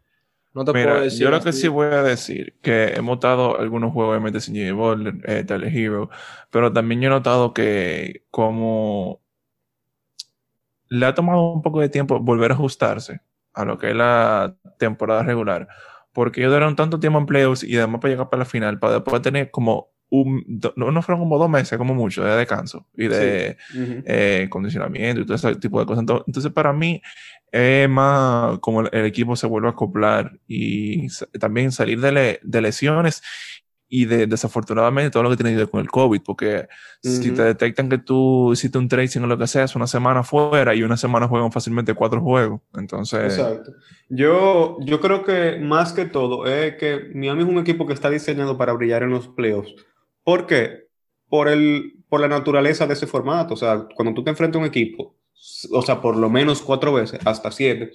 no 0.54 0.66
te 0.66 0.72
puedo 0.72 1.02
decir. 1.02 1.22
Yo 1.22 1.30
lo 1.30 1.40
que 1.42 1.54
sí 1.54 1.68
voy 1.68 1.88
a 1.88 2.04
decir, 2.04 2.56
que 2.62 2.94
he 2.96 3.02
notado 3.02 3.60
algunos 3.60 3.94
juegos, 3.94 4.12
obviamente, 4.12 4.42
sin 4.42 4.56
Jimmy 4.56 4.72
Butler, 4.72 5.16
eh, 5.26 5.46
Hero, 5.72 6.10
pero 6.52 6.74
también 6.74 7.02
yo 7.02 7.08
he 7.08 7.12
notado 7.12 7.54
que 7.54 8.24
como 8.32 9.22
le 10.90 11.06
ha 11.06 11.14
tomado 11.14 11.54
un 11.54 11.62
poco 11.62 11.80
de 11.80 11.90
tiempo 11.90 12.20
volver 12.20 12.52
a 12.52 12.56
ajustarse 12.56 13.22
a 13.54 13.66
lo 13.66 13.78
que 13.78 13.90
es 13.90 13.96
la 13.96 14.56
temporada 14.78 15.24
regular, 15.24 15.68
porque 16.14 16.42
ellos 16.42 16.52
duraron 16.54 16.76
tanto 16.76 17.00
tiempo 17.00 17.20
en 17.20 17.26
playoffs 17.26 17.64
y 17.64 17.78
además 17.78 18.02
para 18.02 18.12
llegar 18.12 18.30
para 18.30 18.40
la 18.40 18.46
final, 18.46 18.80
para 18.80 18.96
después 18.96 19.22
tener 19.22 19.52
como 19.52 19.90
un, 20.12 20.44
no, 20.76 21.02
fueron 21.04 21.20
como 21.20 21.38
dos 21.38 21.50
meses, 21.50 21.78
como 21.78 21.94
mucho, 21.94 22.24
de 22.24 22.36
descanso 22.36 22.88
y 22.98 23.08
de 23.08 23.58
eh, 23.76 24.48
condicionamiento 24.50 25.22
y 25.22 25.26
todo 25.26 25.36
ese 25.36 25.56
tipo 25.58 25.80
de 25.80 25.86
cosas. 25.86 26.02
Entonces, 26.02 26.52
para 26.52 26.74
mí, 26.74 27.02
es 27.52 27.88
más 27.88 28.58
como 28.60 28.82
el, 28.82 29.06
equipo 29.06 29.36
se 29.36 29.46
vuelve 29.46 29.68
a 29.68 29.72
acoplar 29.72 30.40
y 30.48 31.08
también 31.40 31.72
salir 31.72 32.02
de, 32.02 32.40
de 32.42 32.62
lesiones 32.62 33.22
y 33.90 34.06
de, 34.06 34.28
desafortunadamente 34.28 35.10
todo 35.10 35.24
lo 35.24 35.32
que 35.32 35.36
tiene 35.36 35.52
que 35.52 35.58
ver 35.58 35.70
con 35.70 35.82
el 35.82 35.90
COVID, 35.90 36.22
porque 36.22 36.68
si 37.02 37.32
te 37.32 37.44
detectan 37.44 37.90
que 37.90 37.98
tú 37.98 38.54
hiciste 38.54 38.78
un 38.78 38.88
tracing 38.88 39.24
o 39.24 39.28
lo 39.28 39.38
que 39.38 39.48
sea, 39.48 39.64
es 39.64 39.76
una 39.76 39.88
semana 39.88 40.24
fuera 40.24 40.76
y 40.76 40.84
una 40.84 40.96
semana 40.96 41.28
juegan 41.28 41.52
fácilmente 41.52 41.96
cuatro 41.96 42.22
juegos. 42.22 42.62
Entonces. 42.76 43.38
Exacto. 43.38 43.72
Yo, 44.08 44.78
yo 44.82 45.02
creo 45.02 45.24
que 45.24 45.58
más 45.60 45.92
que 45.92 46.06
todo 46.06 46.46
es 46.46 46.76
que 46.76 47.12
Miami 47.16 47.42
es 47.42 47.50
un 47.50 47.58
equipo 47.58 47.88
que 47.88 47.94
está 47.94 48.12
diseñado 48.12 48.58
para 48.58 48.74
brillar 48.74 49.02
en 49.02 49.10
los 49.10 49.28
playoffs. 49.28 49.74
¿Por 50.24 50.46
qué? 50.46 50.88
Por, 51.28 51.48
el, 51.48 52.04
por 52.10 52.22
la 52.22 52.28
naturaleza 52.28 52.86
de 52.86 52.94
ese 52.94 53.08
formato. 53.08 53.56
O 53.56 53.58
sea, 53.58 53.88
cuando 53.96 54.14
tú 54.14 54.24
te 54.24 54.30
enfrentas 54.30 54.58
a 54.58 54.62
un 54.62 54.68
equipo, 54.68 55.16
o 55.72 55.82
sea, 55.82 56.00
por 56.00 56.16
lo 56.16 56.30
menos 56.30 56.62
cuatro 56.62 56.94
veces, 56.94 57.20
hasta 57.26 57.52
siete, 57.52 57.92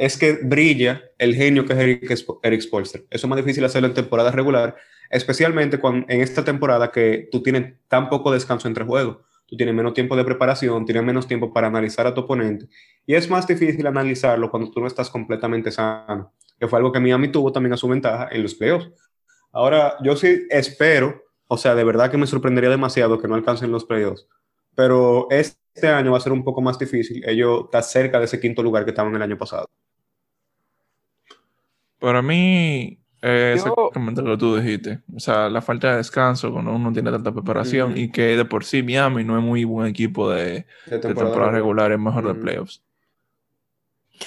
es 0.00 0.16
que 0.16 0.32
brilla 0.42 1.02
el 1.18 1.34
genio 1.34 1.64
que 1.64 1.74
es 1.74 1.78
Eric, 1.78 2.24
Eric 2.42 2.60
Spolster. 2.62 3.04
Eso 3.10 3.26
es 3.26 3.28
más 3.28 3.36
difícil 3.36 3.64
hacerlo 3.64 3.88
en 3.88 3.94
temporada 3.94 4.30
regular 4.30 4.76
especialmente 5.10 5.78
en 5.82 6.20
esta 6.20 6.44
temporada 6.44 6.90
que 6.90 7.28
tú 7.30 7.42
tienes 7.42 7.74
tan 7.88 8.08
poco 8.08 8.30
descanso 8.30 8.68
entre 8.68 8.84
juegos. 8.84 9.18
Tú 9.44 9.56
tienes 9.56 9.74
menos 9.74 9.92
tiempo 9.92 10.14
de 10.14 10.24
preparación, 10.24 10.86
tienes 10.86 11.02
menos 11.02 11.26
tiempo 11.26 11.52
para 11.52 11.66
analizar 11.66 12.06
a 12.06 12.14
tu 12.14 12.20
oponente. 12.20 12.68
Y 13.04 13.14
es 13.14 13.28
más 13.28 13.46
difícil 13.48 13.84
analizarlo 13.88 14.48
cuando 14.48 14.70
tú 14.70 14.80
no 14.80 14.86
estás 14.86 15.10
completamente 15.10 15.72
sano, 15.72 16.32
que 16.58 16.68
fue 16.68 16.78
algo 16.78 16.92
que 16.92 17.00
Miami 17.00 17.28
tuvo 17.28 17.50
también 17.50 17.72
a 17.72 17.76
su 17.76 17.88
ventaja 17.88 18.28
en 18.30 18.44
los 18.44 18.54
playoffs. 18.54 18.88
Ahora, 19.50 19.96
yo 20.04 20.14
sí 20.14 20.46
espero, 20.48 21.24
o 21.48 21.58
sea, 21.58 21.74
de 21.74 21.82
verdad 21.82 22.08
que 22.08 22.16
me 22.16 22.28
sorprendería 22.28 22.70
demasiado 22.70 23.20
que 23.20 23.26
no 23.26 23.34
alcancen 23.34 23.72
los 23.72 23.84
playoffs, 23.84 24.28
pero 24.76 25.26
este 25.30 25.88
año 25.88 26.12
va 26.12 26.18
a 26.18 26.20
ser 26.20 26.32
un 26.32 26.44
poco 26.44 26.62
más 26.62 26.78
difícil. 26.78 27.28
Ellos 27.28 27.64
están 27.64 27.82
cerca 27.82 28.20
de 28.20 28.26
ese 28.26 28.38
quinto 28.38 28.62
lugar 28.62 28.84
que 28.84 28.90
estaban 28.90 29.16
el 29.16 29.22
año 29.22 29.36
pasado. 29.36 29.66
Para 32.00 32.22
mí, 32.22 32.98
eh, 33.22 33.52
exactamente 33.54 34.22
lo 34.22 34.32
que 34.32 34.38
tú 34.38 34.56
dijiste. 34.56 35.00
O 35.14 35.20
sea, 35.20 35.50
la 35.50 35.60
falta 35.60 35.90
de 35.90 35.98
descanso 35.98 36.50
cuando 36.52 36.70
uno 36.70 36.86
no 36.86 36.92
tiene 36.92 37.10
tanta 37.10 37.32
preparación 37.32 37.96
y 37.96 38.10
que 38.10 38.36
de 38.36 38.44
por 38.44 38.64
sí 38.64 38.82
Miami 38.82 39.22
no 39.24 39.38
es 39.38 39.44
muy 39.44 39.64
buen 39.64 39.88
equipo 39.88 40.30
de, 40.30 40.64
temporada, 40.88 41.50
regular, 41.50 41.92
es 41.92 41.98
mejor 41.98 42.26
de 42.26 42.40
playoffs. 42.40 42.82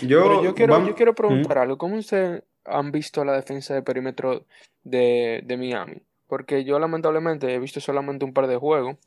Yo, 0.02 0.44
yo, 0.44 0.54
quiero, 0.54 0.86
yo 0.86 0.96
quiero 0.96 1.16
preguntar 1.16 1.58
algo. 1.58 1.78
¿Cómo 1.78 1.98
ustedes 1.98 2.44
han 2.66 2.92
visto 2.92 3.26
la 3.26 3.34
defensa 3.34 3.74
de 3.74 3.82
perímetro 3.82 4.46
de, 4.84 5.42
de, 5.44 5.58
Miami? 5.58 6.02
Porque 6.28 6.64
yo 6.64 6.80
lamentablemente 6.80 7.54
he 7.54 7.60
visto 7.60 7.80
solamente 7.80 8.26
un 8.26 8.34
par 8.34 8.48
de 8.48 8.58
juegos. 8.58 8.98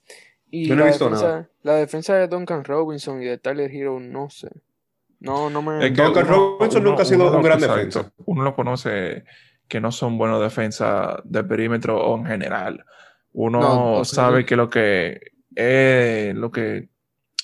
Y 0.50 0.68
yo 0.68 0.76
no 0.76 0.84
he 0.84 0.88
visto 0.88 1.10
nada. 1.10 1.48
La 1.62 1.74
defensa 1.74 2.14
de 2.16 2.28
Duncan 2.28 2.64
Robinson 2.64 3.20
y 3.22 3.26
de 3.26 3.38
Tyler 3.38 3.70
Hero, 3.70 3.98
no 4.00 4.30
sé. 4.30 4.48
No, 5.20 5.50
no 5.50 5.62
me. 5.62 5.90
Duncan 5.90 6.26
Robinson 6.26 6.84
nunca 6.84 7.02
ha 7.02 7.06
sido 7.06 7.34
un 7.34 7.42
gran 7.42 7.60
defensa. 7.60 8.12
Uno 8.24 8.42
lo 8.42 8.54
conoce 8.54 9.24
que 9.68 9.80
no 9.80 9.90
son 9.90 10.18
buenos 10.18 10.40
defensas 10.40 11.20
de 11.24 11.44
perímetro 11.44 11.98
o 11.98 12.16
en 12.18 12.26
general. 12.26 12.84
Uno 13.32 14.04
sabe 14.04 14.44
que 14.44 14.56
lo 14.56 14.70
que 14.70 15.20
es 15.54 16.34
lo 16.34 16.50
que 16.50 16.88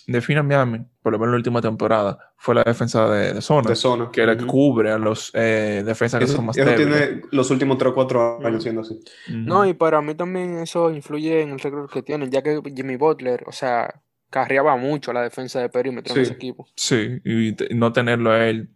define 0.07 0.41
a 0.41 0.43
Miami, 0.43 0.85
por 1.03 1.13
lo 1.13 1.19
menos 1.19 1.29
en 1.29 1.33
la 1.33 1.37
última 1.39 1.61
temporada, 1.61 2.19
fue 2.37 2.55
la 2.55 2.63
defensa 2.65 3.09
de, 3.09 3.41
zona, 3.41 3.69
de 3.69 3.77
zona. 3.77 4.11
que 4.11 4.27
le 4.27 4.37
cubre 4.39 4.91
a 4.91 4.99
los 4.99 5.31
eh, 5.35 5.83
defensas 5.85 6.21
que 6.21 6.27
son 6.27 6.47
más 6.47 6.57
eso 6.57 6.75
tiene 6.75 7.23
los 7.31 7.51
últimos 7.51 7.79
3 7.79 7.93
o 7.93 7.95
4 7.95 8.47
años 8.47 8.63
siendo 8.63 8.81
así. 8.83 8.99
No, 9.29 9.67
y 9.67 9.75
para 9.75 10.03
mí 10.03 10.15
también 10.15 10.59
eso 10.59 10.91
influye 10.91 11.43
en 11.43 11.51
el 11.51 11.61
récord 11.61 11.91
que 11.91 12.03
tienen, 12.03 12.31
ya 12.31 12.43
que 12.43 12.61
Jimmy 12.75 12.97
Butler, 12.97 13.45
o 13.47 13.53
sea, 13.53 14.03
carriaba 14.33 14.77
mucho 14.77 15.13
la 15.13 15.23
defensa 15.23 15.61
de 15.61 15.69
perímetro 15.69 16.17
en 16.17 16.23
ese 16.23 16.33
equipo. 16.33 16.67
Sí, 16.75 17.21
y 17.23 17.55
no 17.75 17.93
tenerlo 17.93 18.33
a 18.33 18.49
él 18.49 18.71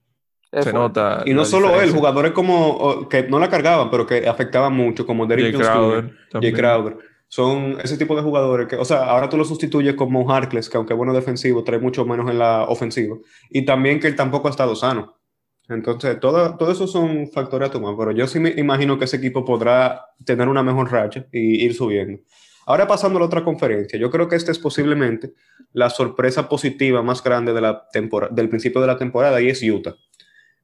se 0.53 0.73
nota. 0.73 1.23
Y 1.25 1.35
no 1.35 1.45
solo 1.45 1.81
él, 1.81 1.91
jugadores 1.91 2.33
como 2.33 3.09
que 3.09 3.25
no 3.25 3.39
la 3.39 3.49
cargaban, 3.49 3.91
pero 3.91 4.07
que 4.07 4.29
afectaban 4.29 4.75
mucho, 4.75 5.07
como 5.07 5.27
Derrick 5.27 5.57
Crowder, 5.57 6.13
Jay 6.33 6.53
Crowder. 6.53 6.99
Son 7.29 7.79
ese 7.83 7.99
tipo 7.99 8.15
de 8.15 8.23
jugadores 8.23 8.69
que, 8.69 8.77
o 8.77 8.85
sea, 8.85 9.05
ahora 9.05 9.29
tú 9.29 9.37
lo 9.37 9.45
sustituyes 9.45 9.95
como 9.95 10.31
Harkless, 10.31 10.71
que 10.71 10.77
aunque 10.77 10.95
bueno 10.95 11.13
defensivo, 11.13 11.65
trae 11.65 11.81
mucho 11.81 12.05
menos 12.05 12.31
en 12.31 12.39
la 12.39 12.65
ofensiva. 12.65 13.17
Y 13.51 13.65
también 13.65 13.99
que 13.99 14.07
él 14.07 14.15
tampoco 14.15 14.47
ha 14.47 14.53
estado 14.53 14.77
sano. 14.77 15.17
Entonces, 15.69 16.21
todo, 16.21 16.57
todo 16.57 16.71
eso 16.71 16.87
son 16.87 17.27
factores 17.29 17.69
a 17.69 17.73
tomar, 17.73 17.95
pero 17.99 18.13
yo 18.13 18.29
sí 18.29 18.39
me 18.39 18.51
imagino 18.51 18.97
que 18.99 19.07
ese 19.07 19.17
equipo 19.17 19.45
podrá 19.45 20.07
tener 20.25 20.47
una 20.47 20.63
mejor 20.63 20.93
racha 20.93 21.27
y 21.33 21.65
ir 21.65 21.75
subiendo. 21.75 22.21
Ahora 22.67 22.89
pasando 22.89 23.19
a 23.19 23.21
la 23.21 23.27
otra 23.27 23.45
conferencia, 23.45 23.97
yo 23.97 24.11
creo 24.11 24.29
que 24.29 24.35
esta 24.35 24.51
es 24.51 24.59
posiblemente 24.59 25.33
la 25.73 25.89
sorpresa 25.89 26.49
positiva 26.49 27.01
más 27.01 27.23
grande 27.23 27.53
de 27.53 27.61
la 27.61 27.87
del 28.33 28.49
principio 28.49 28.81
de 28.81 28.89
la 28.89 28.99
temporada 28.99 29.41
y 29.41 29.49
es 29.49 29.63
Utah. 29.63 29.95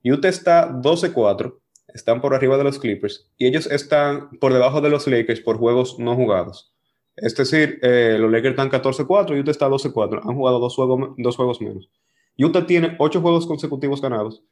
Utah 0.04 0.28
está 0.28 0.72
12-4, 0.72 1.60
están 1.94 2.20
por 2.20 2.34
arriba 2.34 2.58
de 2.58 2.64
los 2.64 2.80
Clippers 2.80 3.30
y 3.38 3.46
ellos 3.46 3.66
están 3.66 4.30
por 4.40 4.52
debajo 4.52 4.80
de 4.80 4.90
los 4.90 5.06
Lakers 5.06 5.40
por 5.40 5.58
juegos 5.58 6.00
no 6.00 6.16
jugados. 6.16 6.74
Es 7.14 7.36
decir, 7.36 7.78
eh, 7.82 8.16
los 8.18 8.32
Lakers 8.32 8.58
están 8.58 8.70
14-4 8.70 9.36
y 9.36 9.40
Utah 9.40 9.50
está 9.52 9.68
12-4. 9.68 10.22
Han 10.24 10.34
jugado 10.34 10.58
dos 10.58 10.74
juegos, 10.74 11.14
dos 11.18 11.36
juegos 11.36 11.60
menos. 11.60 11.88
Utah 12.36 12.66
tiene 12.66 12.96
ocho 12.98 13.20
juegos 13.20 13.46
consecutivos 13.46 14.02
ganados 14.02 14.42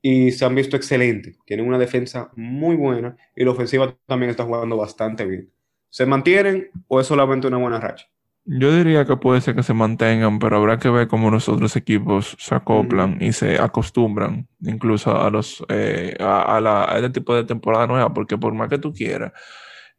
y 0.00 0.30
se 0.30 0.44
han 0.44 0.54
visto 0.54 0.76
excelentes. 0.76 1.36
Tienen 1.46 1.66
una 1.66 1.78
defensa 1.78 2.30
muy 2.36 2.76
buena 2.76 3.16
y 3.34 3.44
la 3.44 3.50
ofensiva 3.50 3.92
también 4.06 4.30
está 4.30 4.44
jugando 4.44 4.76
bastante 4.76 5.24
bien. 5.24 5.50
¿Se 5.92 6.06
mantienen 6.06 6.70
o 6.88 7.00
es 7.00 7.06
solamente 7.06 7.48
una 7.48 7.58
buena 7.58 7.78
racha? 7.78 8.06
Yo 8.46 8.74
diría 8.74 9.04
que 9.04 9.14
puede 9.18 9.42
ser 9.42 9.54
que 9.54 9.62
se 9.62 9.74
mantengan, 9.74 10.38
pero 10.38 10.56
habrá 10.56 10.78
que 10.78 10.88
ver 10.88 11.06
cómo 11.06 11.30
los 11.30 11.50
otros 11.50 11.76
equipos 11.76 12.34
se 12.38 12.54
acoplan 12.54 13.18
y 13.20 13.32
se 13.32 13.58
acostumbran 13.58 14.48
incluso 14.62 15.14
a 15.14 15.28
los 15.28 15.62
eh, 15.68 16.16
a, 16.18 16.58
la, 16.62 16.90
este 16.96 17.10
tipo 17.10 17.34
de 17.34 17.44
temporada 17.44 17.86
nueva, 17.86 18.14
porque 18.14 18.38
por 18.38 18.54
más 18.54 18.70
que 18.70 18.78
tú 18.78 18.94
quieras, 18.94 19.32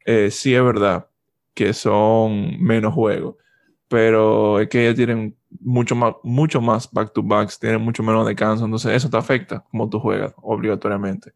eh, 0.03 0.31
sí 0.31 0.55
es 0.55 0.63
verdad 0.63 1.07
que 1.53 1.73
son 1.73 2.59
menos 2.59 2.95
juegos, 2.95 3.35
pero 3.87 4.59
es 4.59 4.69
que 4.69 4.81
ellos 4.81 4.95
tienen 4.95 5.37
mucho 5.61 5.95
más, 5.95 6.15
mucho 6.23 6.59
más 6.59 6.91
back 6.91 7.13
to 7.13 7.21
backs, 7.21 7.59
tienen 7.59 7.81
mucho 7.81 8.01
menos 8.01 8.25
descanso, 8.25 8.65
entonces 8.65 8.93
eso 8.93 9.11
te 9.11 9.17
afecta 9.17 9.63
como 9.69 9.87
tú 9.91 9.99
juegas 9.99 10.33
obligatoriamente. 10.37 11.33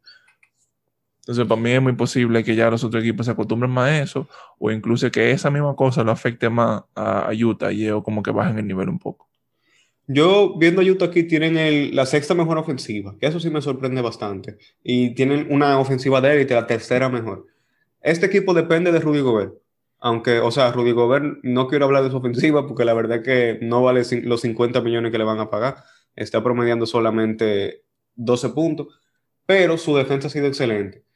Entonces, 1.28 1.46
para 1.46 1.60
mí 1.60 1.72
es 1.72 1.82
muy 1.82 1.92
posible 1.92 2.42
que 2.42 2.56
ya 2.56 2.72
los 2.72 2.86
otros 2.86 3.04
equipos 3.04 3.26
se 3.26 3.34
acostumbren 3.34 3.70
más 3.70 3.90
a 3.90 4.02
eso, 4.02 4.30
o 4.60 4.72
incluso 4.72 5.12
que 5.12 5.32
esa 5.32 5.52
misma 5.52 5.76
cosa 5.76 6.02
lo 6.06 6.12
afecte 6.14 6.50
más 6.50 6.84
a, 6.96 7.32
Utah 7.38 7.74
y 7.74 7.84
ellos 7.84 8.02
como 8.02 8.24
que 8.24 8.32
bajen 8.32 8.58
el 8.60 8.66
nivel 8.66 8.88
un 8.88 8.98
poco. 8.98 9.28
Yo, 10.08 10.58
viendo 10.58 10.80
a 10.80 10.86
Utah 10.86 11.08
aquí, 11.08 11.24
tienen 11.24 11.94
la 11.94 12.06
sexta 12.06 12.34
mejor 12.34 12.58
ofensiva, 12.58 13.14
que 13.20 13.28
eso 13.28 13.42
sí 13.42 13.50
me 13.50 13.62
sorprende 13.62 14.02
bastante. 14.02 14.58
Y 14.82 15.16
tienen 15.16 15.48
una 15.50 15.78
ofensiva 15.80 16.22
de 16.22 16.34
élite, 16.34 16.54
la 16.54 16.66
tercera 16.66 17.10
mejor. 17.10 17.46
Este 18.00 18.28
equipo 18.28 18.54
depende 18.54 18.94
de 18.94 19.02
Rudy 19.02 19.20
Gobert. 19.20 19.54
Aunque, 20.00 20.40
o 20.40 20.50
sea, 20.50 20.72
Rudy 20.72 20.94
Gobert, 20.94 21.40
no 21.44 21.68
quiero 21.68 21.84
hablar 21.84 22.04
de 22.04 22.10
su 22.10 22.16
ofensiva 22.16 22.66
porque 22.66 22.86
la 22.86 22.94
verdad 22.94 23.18
es 23.18 23.24
que 23.26 23.60
no 23.62 23.84
vale 23.84 24.04
los 24.24 24.40
50 24.40 24.80
millones 24.80 25.12
que 25.12 25.18
le 25.18 25.26
van 25.26 25.42
a 25.42 25.50
pagar. 25.50 25.84
Está 26.16 26.42
promediando 26.42 26.86
solamente 26.86 27.84
12 28.16 28.50
puntos, 28.52 29.02
pero 29.46 29.78
su 29.78 29.94
defensa 29.98 30.28
ha 30.28 30.32
sido 30.32 30.48
excelente. 30.48 31.07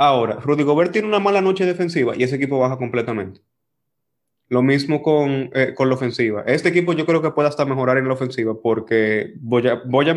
Ahora, 0.00 0.36
Rudy 0.36 0.62
Gobert 0.62 0.92
tiene 0.92 1.08
una 1.08 1.18
mala 1.18 1.40
noche 1.40 1.66
defensiva 1.66 2.14
y 2.16 2.22
ese 2.22 2.36
equipo 2.36 2.56
baja 2.56 2.78
completamente. 2.78 3.40
Lo 4.48 4.62
mismo 4.62 5.02
con, 5.02 5.50
eh, 5.52 5.74
con 5.74 5.88
la 5.88 5.96
ofensiva. 5.96 6.44
Este 6.46 6.68
equipo 6.68 6.92
yo 6.92 7.04
creo 7.04 7.20
que 7.20 7.32
puede 7.32 7.48
hasta 7.48 7.64
mejorar 7.64 7.98
en 7.98 8.06
la 8.06 8.14
ofensiva 8.14 8.54
porque 8.62 9.32
Boya, 9.40 9.82
Boya 9.86 10.14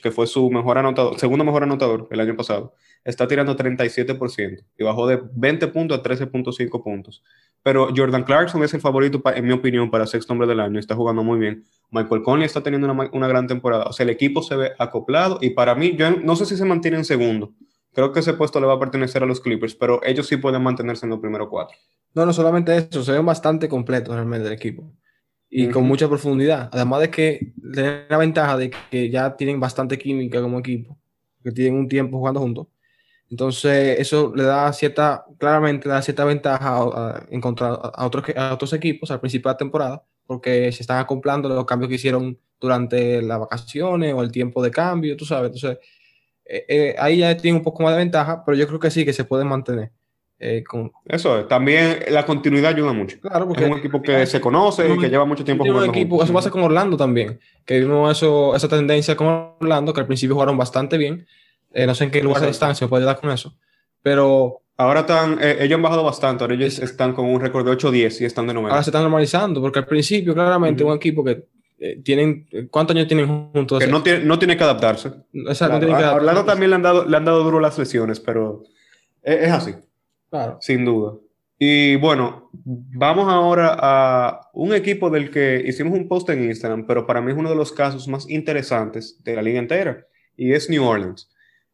que 0.00 0.12
fue 0.12 0.28
su 0.28 0.48
mejor 0.48 0.78
anotador, 0.78 1.18
segundo 1.18 1.44
mejor 1.44 1.64
anotador 1.64 2.06
el 2.12 2.20
año 2.20 2.36
pasado, 2.36 2.74
está 3.02 3.26
tirando 3.26 3.56
37% 3.56 4.64
y 4.78 4.84
bajó 4.84 5.08
de 5.08 5.20
20 5.32 5.66
puntos 5.68 5.98
a 5.98 6.02
13.5 6.04 6.84
puntos. 6.84 7.24
Pero 7.64 7.88
Jordan 7.96 8.22
Clarkson 8.22 8.62
es 8.62 8.74
el 8.74 8.80
favorito, 8.80 9.20
en 9.34 9.44
mi 9.44 9.52
opinión, 9.52 9.90
para 9.90 10.06
sexto 10.06 10.34
hombre 10.34 10.46
del 10.46 10.60
año. 10.60 10.78
Está 10.78 10.94
jugando 10.94 11.24
muy 11.24 11.40
bien. 11.40 11.64
Michael 11.90 12.22
Conley 12.22 12.46
está 12.46 12.62
teniendo 12.62 12.88
una, 12.88 13.10
una, 13.12 13.26
gran 13.26 13.48
temporada. 13.48 13.86
O 13.86 13.92
sea, 13.92 14.04
el 14.04 14.10
equipo 14.10 14.40
se 14.44 14.54
ve 14.54 14.72
acoplado 14.78 15.38
y 15.40 15.50
para 15.50 15.74
mí, 15.74 15.96
yo 15.96 16.12
no 16.12 16.36
sé 16.36 16.46
si 16.46 16.56
se 16.56 16.64
mantiene 16.64 16.98
en 16.98 17.04
segundo. 17.04 17.54
Creo 17.96 18.12
que 18.12 18.20
ese 18.20 18.34
puesto 18.34 18.60
le 18.60 18.66
va 18.66 18.74
a 18.74 18.78
pertenecer 18.78 19.22
a 19.22 19.26
los 19.26 19.40
Clippers, 19.40 19.74
pero 19.74 20.02
ellos 20.04 20.26
sí 20.26 20.36
pueden 20.36 20.62
mantenerse 20.62 21.06
en 21.06 21.10
los 21.10 21.18
primeros 21.18 21.48
cuatro. 21.48 21.78
No, 22.12 22.26
no 22.26 22.32
solamente 22.34 22.76
eso, 22.76 23.02
se 23.02 23.12
ven 23.12 23.24
bastante 23.24 23.70
completos 23.70 24.14
realmente 24.14 24.46
el 24.46 24.52
equipo. 24.52 24.92
Y 25.48 25.70
con 25.70 25.84
mucha 25.84 26.06
profundidad. 26.06 26.68
Además 26.72 27.00
de 27.00 27.10
que 27.10 27.54
tienen 27.72 28.02
la 28.10 28.18
ventaja 28.18 28.58
de 28.58 28.70
que 28.90 29.08
ya 29.08 29.34
tienen 29.34 29.58
bastante 29.58 29.96
química 29.96 30.42
como 30.42 30.58
equipo, 30.58 30.98
que 31.42 31.52
tienen 31.52 31.80
un 31.80 31.88
tiempo 31.88 32.18
jugando 32.18 32.40
juntos. 32.40 32.66
Entonces, 33.30 33.98
eso 33.98 34.30
le 34.36 34.42
da 34.42 34.70
cierta, 34.74 35.24
claramente 35.38 35.88
le 35.88 35.94
da 35.94 36.02
cierta 36.02 36.26
ventaja 36.26 36.76
a, 36.76 37.26
en 37.30 37.40
contra 37.40 37.68
a 37.68 38.04
otros, 38.04 38.26
a 38.36 38.52
otros 38.52 38.74
equipos 38.74 39.10
al 39.10 39.20
principio 39.20 39.48
de 39.48 39.54
la 39.54 39.56
temporada, 39.56 40.04
porque 40.26 40.70
se 40.70 40.82
están 40.82 40.98
acoplando 40.98 41.48
los 41.48 41.64
cambios 41.64 41.88
que 41.88 41.94
hicieron 41.94 42.38
durante 42.60 43.22
las 43.22 43.40
vacaciones 43.40 44.12
o 44.12 44.22
el 44.22 44.30
tiempo 44.30 44.62
de 44.62 44.70
cambio, 44.70 45.16
tú 45.16 45.24
sabes. 45.24 45.46
Entonces, 45.46 45.78
eh, 46.48 46.64
eh, 46.68 46.96
ahí 46.98 47.18
ya 47.18 47.36
tienen 47.36 47.58
un 47.58 47.64
poco 47.64 47.82
más 47.82 47.92
de 47.92 47.98
ventaja, 47.98 48.44
pero 48.44 48.56
yo 48.56 48.66
creo 48.66 48.78
que 48.78 48.90
sí, 48.90 49.04
que 49.04 49.12
se 49.12 49.24
pueden 49.24 49.48
mantener. 49.48 49.90
Eh, 50.38 50.62
con... 50.64 50.92
Eso 51.06 51.46
también 51.46 52.00
la 52.10 52.26
continuidad 52.26 52.72
ayuda 52.72 52.92
mucho. 52.92 53.18
Claro, 53.20 53.48
porque 53.48 53.64
es 53.64 53.70
un 53.70 53.78
equipo 53.78 54.02
que 54.02 54.26
se 54.26 54.40
conoce 54.40 54.86
y 54.92 54.98
que 54.98 55.08
lleva 55.08 55.24
mucho 55.24 55.44
tiempo 55.44 55.64
jugando. 55.64 55.90
Equipo, 55.90 56.22
eso 56.22 56.32
pasa 56.32 56.50
con 56.50 56.62
Orlando 56.62 56.96
también, 56.96 57.40
que 57.64 57.80
vimos 57.80 58.14
eso, 58.14 58.54
esa 58.54 58.68
tendencia 58.68 59.16
con 59.16 59.54
Orlando, 59.60 59.94
que 59.94 60.00
al 60.00 60.06
principio 60.06 60.34
jugaron 60.34 60.58
bastante 60.58 60.98
bien. 60.98 61.26
Eh, 61.72 61.86
no 61.86 61.94
sé 61.94 62.04
en 62.04 62.10
qué 62.10 62.22
lugar 62.22 62.42
de 62.42 62.48
distancia 62.48 62.86
puede 62.86 63.04
dar 63.04 63.18
con 63.18 63.30
eso, 63.30 63.54
pero. 64.02 64.60
Ahora 64.78 65.00
están, 65.00 65.38
eh, 65.40 65.56
ellos 65.60 65.76
han 65.76 65.82
bajado 65.82 66.04
bastante, 66.04 66.44
ahora 66.44 66.54
ellos 66.54 66.78
están 66.80 67.14
con 67.14 67.24
un 67.24 67.40
récord 67.40 67.64
de 67.64 67.72
8-10 67.72 68.20
y 68.20 68.24
están 68.26 68.46
de 68.46 68.52
nuevo. 68.52 68.68
Ahora 68.68 68.82
se 68.82 68.90
están 68.90 69.02
normalizando, 69.02 69.62
porque 69.62 69.78
al 69.78 69.86
principio, 69.86 70.34
claramente, 70.34 70.84
un 70.84 70.94
equipo 70.94 71.24
que 71.24 71.46
tienen, 72.02 72.48
¿cuántos 72.70 72.96
años 72.96 73.08
tienen 73.08 73.26
juntos? 73.52 73.78
Que 73.78 73.86
no 73.86 74.02
tiene, 74.02 74.24
no 74.24 74.38
tiene 74.38 74.56
que 74.56 74.64
adaptarse. 74.64 75.12
Exacto, 75.32 75.94
a 75.94 76.14
Orlando 76.14 76.44
también 76.44 76.70
le 76.70 76.76
han, 76.76 76.82
dado, 76.82 77.04
le 77.04 77.16
han 77.16 77.24
dado 77.24 77.42
duro 77.42 77.60
las 77.60 77.78
lesiones, 77.78 78.20
pero 78.20 78.62
es 79.22 79.50
así. 79.50 79.74
Sin 80.60 80.84
duda. 80.84 81.14
Y 81.58 81.96
bueno, 81.96 82.50
vamos 82.52 83.28
ahora 83.28 83.76
a 83.80 84.50
un 84.52 84.74
equipo 84.74 85.08
del 85.08 85.30
que 85.30 85.62
hicimos 85.66 85.94
un 85.98 86.06
post 86.06 86.28
en 86.28 86.44
Instagram, 86.44 86.86
pero 86.86 87.06
para 87.06 87.22
mí 87.22 87.32
es 87.32 87.38
uno 87.38 87.48
de 87.48 87.56
los 87.56 87.72
casos 87.72 88.08
más 88.08 88.28
interesantes 88.28 89.22
de 89.24 89.36
la 89.36 89.42
liga 89.42 89.58
entera, 89.58 90.06
y 90.36 90.52
es 90.52 90.68
New 90.68 90.84
Orleans. 90.84 91.30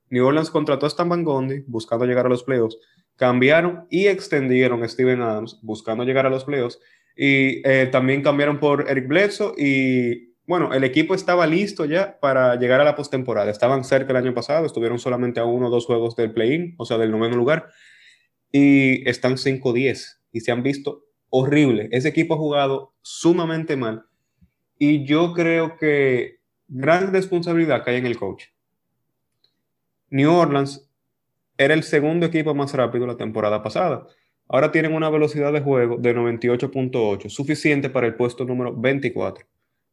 New 0.08 0.24
Orleans 0.24 0.50
contrató 0.50 0.86
a 0.86 0.88
Stan 0.88 1.08
Van 1.08 1.24
Gundy 1.24 1.64
buscando 1.66 2.04
llegar 2.04 2.26
a 2.26 2.28
los 2.28 2.44
playoffs, 2.44 2.76
cambiaron 3.16 3.86
y 3.90 4.06
extendieron 4.06 4.84
a 4.84 4.88
Steven 4.88 5.20
Adams 5.20 5.58
buscando 5.62 6.04
llegar 6.04 6.26
a 6.26 6.30
los 6.30 6.44
playoffs, 6.44 6.78
y 7.16 7.66
eh, 7.68 7.88
también 7.90 8.22
cambiaron 8.22 8.58
por 8.58 8.90
Eric 8.90 9.08
Bledsoe 9.08 9.54
y 9.56 10.32
bueno, 10.46 10.74
el 10.74 10.84
equipo 10.84 11.14
estaba 11.14 11.46
listo 11.46 11.84
ya 11.84 12.18
para 12.20 12.56
llegar 12.56 12.80
a 12.80 12.84
la 12.84 12.96
postemporada. 12.96 13.50
Estaban 13.50 13.84
cerca 13.84 14.10
el 14.10 14.16
año 14.16 14.34
pasado, 14.34 14.66
estuvieron 14.66 14.98
solamente 14.98 15.40
a 15.40 15.44
uno 15.44 15.68
o 15.68 15.70
dos 15.70 15.86
juegos 15.86 16.16
del 16.16 16.32
play-in, 16.32 16.74
o 16.78 16.84
sea, 16.84 16.98
del 16.98 17.10
noveno 17.10 17.36
lugar 17.36 17.68
y 18.52 19.08
están 19.08 19.36
5-10 19.36 20.18
y 20.30 20.40
se 20.40 20.52
han 20.52 20.62
visto 20.62 21.06
horrible. 21.30 21.88
Ese 21.90 22.08
equipo 22.08 22.34
ha 22.34 22.38
jugado 22.38 22.94
sumamente 23.00 23.76
mal 23.76 24.04
y 24.78 25.04
yo 25.06 25.32
creo 25.32 25.76
que 25.78 26.40
gran 26.68 27.12
responsabilidad 27.12 27.82
cae 27.84 27.96
en 27.96 28.06
el 28.06 28.18
coach. 28.18 28.44
New 30.10 30.30
Orleans 30.30 30.90
era 31.56 31.74
el 31.74 31.82
segundo 31.82 32.26
equipo 32.26 32.54
más 32.54 32.74
rápido 32.74 33.06
la 33.06 33.16
temporada 33.16 33.62
pasada. 33.62 34.06
Ahora 34.48 34.70
tienen 34.70 34.94
una 34.94 35.08
velocidad 35.10 35.52
de 35.52 35.60
juego 35.60 35.96
de 35.96 36.14
98.8, 36.14 37.28
suficiente 37.28 37.88
para 37.90 38.06
el 38.06 38.14
puesto 38.14 38.44
número 38.44 38.74
24. 38.76 39.46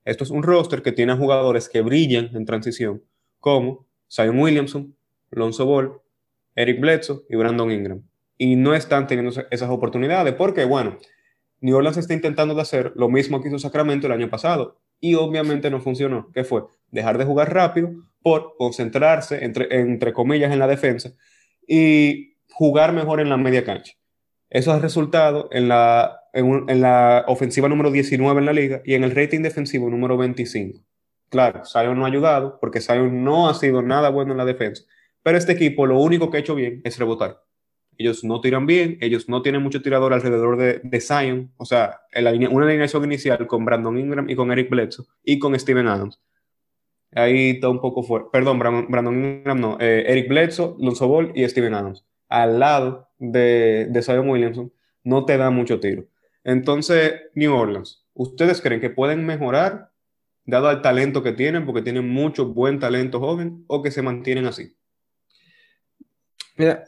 Esto 0.05 0.23
es 0.23 0.29
un 0.29 0.43
roster 0.43 0.81
que 0.81 0.91
tiene 0.91 1.15
jugadores 1.15 1.69
que 1.69 1.81
brillan 1.81 2.35
en 2.35 2.45
transición, 2.45 3.03
como 3.39 3.87
Zion 4.11 4.39
Williamson, 4.39 4.95
Lonzo 5.31 5.65
Ball, 5.65 6.01
Eric 6.55 6.79
Bledsoe 6.79 7.21
y 7.29 7.35
Brandon 7.35 7.71
Ingram 7.71 8.03
y 8.39 8.55
no 8.55 8.73
están 8.73 9.05
teniendo 9.05 9.31
esas 9.51 9.69
oportunidades 9.69 10.33
porque, 10.33 10.63
bueno, 10.63 10.97
New 11.59 11.75
Orleans 11.75 11.97
está 11.97 12.13
intentando 12.13 12.55
de 12.55 12.61
hacer 12.61 12.93
lo 12.95 13.09
mismo 13.09 13.41
que 13.41 13.49
hizo 13.49 13.59
Sacramento 13.59 14.07
el 14.07 14.13
año 14.13 14.29
pasado 14.29 14.79
y 15.01 15.15
obviamente 15.15 15.69
no 15.69 15.81
funcionó. 15.81 16.31
¿Qué 16.33 16.45
fue? 16.45 16.63
Dejar 16.89 17.17
de 17.17 17.25
jugar 17.25 17.53
rápido 17.53 17.91
por 18.23 18.55
concentrarse, 18.57 19.43
entre, 19.43 19.67
entre 19.77 20.13
comillas, 20.13 20.53
en 20.53 20.59
la 20.59 20.67
defensa 20.67 21.11
y 21.67 22.37
jugar 22.49 22.93
mejor 22.93 23.19
en 23.19 23.29
la 23.29 23.37
media 23.37 23.65
cancha. 23.65 23.93
Eso 24.49 24.71
ha 24.71 24.79
resultado 24.79 25.47
en 25.51 25.67
la, 25.67 26.21
en, 26.33 26.81
la 26.81 27.25
ofensiva 27.27 27.69
número 27.69 27.91
19 27.91 28.39
en 28.39 28.45
la 28.45 28.53
liga 28.53 28.81
y 28.83 28.95
en 28.95 29.03
el 29.03 29.15
rating 29.15 29.41
defensivo 29.41 29.89
número 29.89 30.17
25. 30.17 30.79
Claro, 31.29 31.63
Zion 31.65 31.97
no 31.97 32.05
ha 32.05 32.07
ayudado 32.07 32.59
porque 32.59 32.81
Zion 32.81 33.23
no 33.23 33.49
ha 33.49 33.53
sido 33.53 33.81
nada 33.81 34.09
bueno 34.09 34.31
en 34.31 34.37
la 34.37 34.45
defensa, 34.45 34.83
pero 35.21 35.37
este 35.37 35.51
equipo 35.51 35.85
lo 35.85 35.99
único 35.99 36.31
que 36.31 36.37
ha 36.37 36.39
hecho 36.39 36.55
bien 36.55 36.81
es 36.83 36.97
rebotar 36.97 37.41
ellos 37.99 38.23
no 38.23 38.39
tiran 38.39 38.65
bien, 38.65 38.97
ellos 39.01 39.27
no 39.27 39.41
tienen 39.41 39.61
mucho 39.61 39.81
tirador 39.81 40.13
alrededor 40.13 40.57
de, 40.57 40.79
de 40.81 41.01
Zion, 41.01 41.51
o 41.57 41.65
sea, 41.65 41.99
una 42.49 42.65
alineación 42.65 43.03
inicial 43.03 43.45
con 43.45 43.65
Brandon 43.65 43.99
Ingram 43.99 44.29
y 44.29 44.35
con 44.35 44.51
Eric 44.53 44.69
Bledsoe 44.69 45.05
y 45.21 45.37
con 45.37 45.59
Steven 45.59 45.85
Adams. 45.85 46.19
Ahí 47.11 47.51
está 47.51 47.67
un 47.67 47.81
poco 47.81 48.03
fuerte. 48.03 48.29
Perdón, 48.31 48.57
Brandon 48.57 49.13
Ingram 49.13 49.59
no. 49.59 49.77
Eh, 49.81 50.05
Eric 50.07 50.29
Bledsoe, 50.29 50.75
Lonzo 50.79 51.09
Ball 51.09 51.33
y 51.35 51.47
Steven 51.49 51.73
Adams. 51.73 52.05
Al 52.29 52.59
lado 52.59 53.08
de, 53.19 53.87
de 53.89 54.01
Zion 54.01 54.27
Williamson 54.27 54.71
no 55.03 55.25
te 55.25 55.37
da 55.37 55.49
mucho 55.49 55.79
tiro. 55.79 56.05
Entonces, 56.43 57.13
New 57.35 57.53
Orleans, 57.53 58.05
¿ustedes 58.13 58.61
creen 58.61 58.81
que 58.81 58.89
pueden 58.89 59.25
mejorar 59.25 59.91
dado 60.45 60.71
el 60.71 60.81
talento 60.81 61.21
que 61.21 61.33
tienen, 61.33 61.65
porque 61.65 61.81
tienen 61.81 62.09
mucho 62.09 62.47
buen 62.47 62.79
talento 62.79 63.19
joven, 63.19 63.65
o 63.67 63.81
que 63.81 63.91
se 63.91 64.01
mantienen 64.01 64.45
así? 64.45 64.75
Mira, 66.57 66.85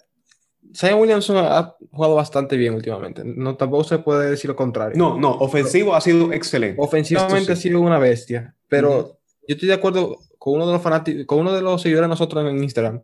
Zion 0.75 0.99
Williamson 0.99 1.37
ha 1.37 1.75
jugado 1.91 2.15
bastante 2.15 2.57
bien 2.57 2.73
últimamente. 2.73 3.23
No, 3.23 3.55
tampoco 3.55 3.83
se 3.83 3.99
puede 3.99 4.29
decir 4.29 4.49
lo 4.49 4.55
contrario. 4.55 4.97
No, 4.97 5.17
no, 5.17 5.31
ofensivo 5.31 5.95
ha 5.95 6.01
sido 6.01 6.31
excelente. 6.33 6.81
Ofensivamente 6.81 7.51
ha 7.51 7.55
sido 7.55 7.81
una 7.81 7.99
bestia. 7.99 8.55
Pero 8.67 9.19
yo 9.47 9.55
estoy 9.55 9.67
de 9.67 9.73
acuerdo 9.73 10.19
con 10.37 10.55
uno 10.55 10.67
de 10.67 10.73
los 10.73 10.81
fanáticos, 10.81 11.25
con 11.25 11.39
uno 11.39 11.53
de 11.53 11.61
los 11.61 11.81
seguidores 11.81 12.05
de 12.05 12.09
nosotros 12.09 12.49
en 12.49 12.63
Instagram, 12.63 13.03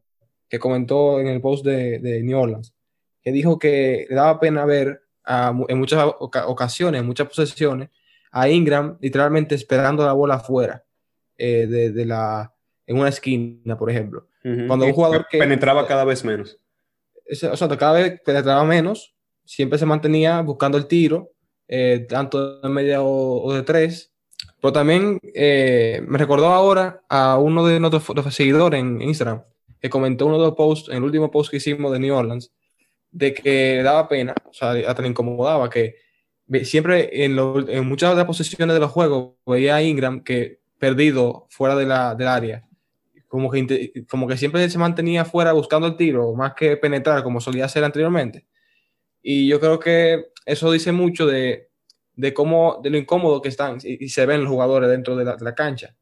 que 0.50 0.60
comentó 0.60 1.20
en 1.20 1.28
el 1.28 1.42
post 1.42 1.66
de, 1.66 2.00
de 2.00 2.24
New 2.24 2.40
Orleans, 2.40 2.74
que 3.28 3.32
dijo 3.34 3.60
que 3.60 4.08
le 4.10 4.16
daba 4.16 4.40
pena 4.40 4.66
ver 4.66 5.02
en 5.68 5.78
muchas 5.78 6.06
ocasiones, 6.20 7.02
en 7.02 7.08
muchas 7.08 7.28
posesiones, 7.28 7.90
a 8.32 8.48
Ingram 8.48 8.98
literalmente 9.02 9.56
esperando 9.56 10.06
la 10.06 10.14
bola 10.14 10.36
afuera 10.36 10.86
eh, 11.38 11.68
de, 11.68 12.06
la, 12.06 12.54
en 12.86 12.98
una 12.98 13.10
esquina, 13.10 13.78
por 13.78 13.90
ejemplo. 13.90 14.28
Cuando 14.68 14.86
un 14.86 14.94
jugador 14.94 15.28
que 15.30 15.40
penetraba 15.40 15.86
cada 15.86 16.06
vez 16.06 16.24
menos 16.24 16.58
o 17.52 17.58
sea, 17.58 17.78
cada 17.78 17.94
vez 17.94 18.22
penetraba 18.22 18.64
menos, 18.64 19.16
siempre 19.44 19.78
se 19.78 19.86
mantenía 19.86 20.42
buscando 20.42 20.78
el 20.78 20.88
tiro, 20.88 21.32
eh, 21.68 22.06
tanto 22.08 22.62
de 22.62 22.70
media 22.70 23.02
o, 23.02 23.54
de 23.54 23.64
tres. 23.64 24.14
Pero 24.62 24.72
también 24.72 25.20
eh, 25.36 26.02
me 26.08 26.18
recordó 26.18 26.48
ahora 26.48 27.04
a 27.10 27.38
uno 27.38 27.66
de 27.66 27.80
nuestros 27.80 28.34
seguidores 28.34 28.80
en 28.80 29.02
Instagram, 29.02 29.44
que 29.80 29.90
comentó 29.90 30.26
uno 30.26 30.40
de 30.40 30.46
los 30.46 30.56
posts, 30.56 30.90
en 30.90 30.98
el 30.98 31.04
último 31.04 31.30
post 31.30 31.52
que 31.52 31.58
hicimos 31.58 31.92
de 31.92 32.00
New 32.00 32.16
Orleans, 32.16 32.52
de 33.12 33.34
que 33.34 33.82
daba 33.84 34.08
pena, 34.08 34.36
o 34.46 34.54
sea, 34.54 34.72
hasta 34.72 35.02
le 35.02 35.10
incomodaba, 35.10 35.70
que 35.70 35.96
siempre 36.64 37.26
en, 37.26 37.38
en 37.70 37.88
muchas 37.88 38.12
de 38.12 38.16
las 38.18 38.26
posiciones 38.26 38.74
de 38.74 38.80
los 38.80 38.92
juegos 38.92 39.36
veía 39.46 39.76
a 39.76 39.82
Ingram 39.84 40.24
que 40.24 40.60
perdido 40.80 41.48
fuera 41.50 41.76
de 41.76 41.86
la, 41.86 42.16
del 42.16 42.28
área 42.28 42.68
como 43.28 43.52
que, 43.52 44.06
como 44.10 44.28
que 44.28 44.38
siempre 44.38 44.70
se 44.70 44.78
mantenía 44.78 45.26
fuera 45.26 45.52
buscando 45.52 45.88
el 45.88 45.98
tiro, 45.98 46.34
más 46.34 46.54
que 46.54 46.78
penetrar 46.78 47.24
como 47.24 47.42
solía 47.42 47.66
hacer 47.66 47.84
anteriormente. 47.84 48.46
Y 49.22 49.48
yo 49.48 49.60
creo 49.60 49.80
que 49.80 50.28
eso 50.46 50.72
dice 50.72 50.92
mucho 50.92 51.26
de, 51.26 51.70
de 52.16 52.34
cómo, 52.34 52.80
de 52.82 52.90
lo 52.90 52.98
incómodo 52.98 53.42
que 53.42 53.50
están 53.50 53.80
y, 53.84 54.08
se 54.10 54.26
ven 54.26 54.42
los 54.42 54.50
jugadores 54.50 54.90
dentro 54.90 55.16
de 55.16 55.26
la, 55.26 55.56
cancha. 55.56 55.96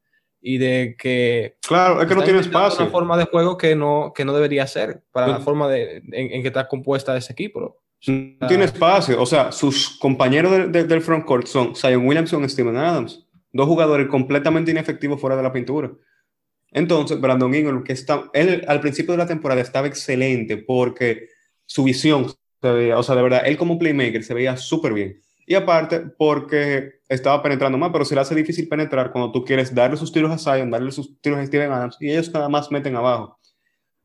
Y 0.47 0.60
de 0.60 0.95
que... 0.95 1.58
Claro, 1.67 1.99
es 1.99 2.08
que 2.08 2.13
no 2.13 2.23
tiene 2.23 2.39
espacio. 2.39 2.84
Una 2.84 2.91
forma 2.91 3.17
de 3.17 3.25
juego 3.25 3.58
que 3.58 3.75
no, 3.75 4.13
que 4.15 4.23
no 4.25 4.31
debería 4.31 4.67
ser 4.67 5.01
para 5.12 5.25
la 5.25 5.39
forma 5.39 5.67
de, 5.67 6.03
en, 6.12 6.43
que 6.43 6.47
está 6.49 6.67
compuesta 6.67 7.17
ese 7.17 7.34
equipo. 7.34 7.81
No 8.05 8.47
tiene 8.47 8.65
espacio. 8.65 9.19
O 9.19 9.25
sea, 9.25 9.51
sus 9.51 9.97
compañeros 9.97 10.71
del 10.71 11.01
front 11.01 11.25
court 11.25 11.47
son 11.47 11.75
Zion 11.75 12.05
Williamson 12.05 12.43
y 12.43 12.49
Steven 12.49 12.77
Adams. 12.77 13.25
Dos 13.51 13.65
jugadores 13.65 14.08
completamente 14.08 14.69
inefectivos 14.69 15.19
fuera 15.19 15.36
de 15.36 15.41
la 15.41 15.51
pintura. 15.51 15.91
Entonces, 16.69 17.19
Brandon 17.19 17.55
Ingram, 17.55 17.84
que 17.84 17.93
está, 17.93 18.29
él 18.34 18.63
al 18.67 18.81
principio 18.81 19.13
de 19.13 19.17
la 19.17 19.25
temporada 19.25 19.62
estaba 19.62 19.88
excelente 19.88 20.58
porque 20.58 21.29
su 21.65 21.86
visión 21.86 22.27
se 22.62 22.71
veía, 22.71 22.99
o 22.99 23.01
sea, 23.01 23.15
de 23.15 23.23
verdad, 23.23 23.41
él 23.45 23.58
como 23.58 23.79
playmaker 23.79 24.23
se 24.23 24.36
veía 24.36 24.58
súper 24.58 24.93
bien. 24.93 25.21
Y 25.45 25.53
aparte, 25.55 25.99
porque 26.17 27.01
estaba 27.08 27.41
penetrando 27.43 27.77
más, 27.77 27.91
pero 27.91 28.05
se 28.05 28.15
le 28.15 28.21
hace 28.21 28.34
difícil 28.34 28.67
penetrar 28.67 29.12
cuando 29.12 29.31
tú 29.31 29.43
quieres 29.43 29.73
darle 29.73 29.97
sus 29.97 30.12
tiros 30.12 30.31
a 30.31 30.38
Zion, 30.38 30.71
darle 30.71 30.91
sus 30.91 31.19
tiros 31.21 31.39
a 31.39 31.45
Steven 31.45 31.71
Adams, 31.71 31.97
y 31.99 32.10
ellos 32.10 32.31
nada 32.34 32.49
más 32.49 32.71
meten 32.71 32.95
abajo. 32.95 33.39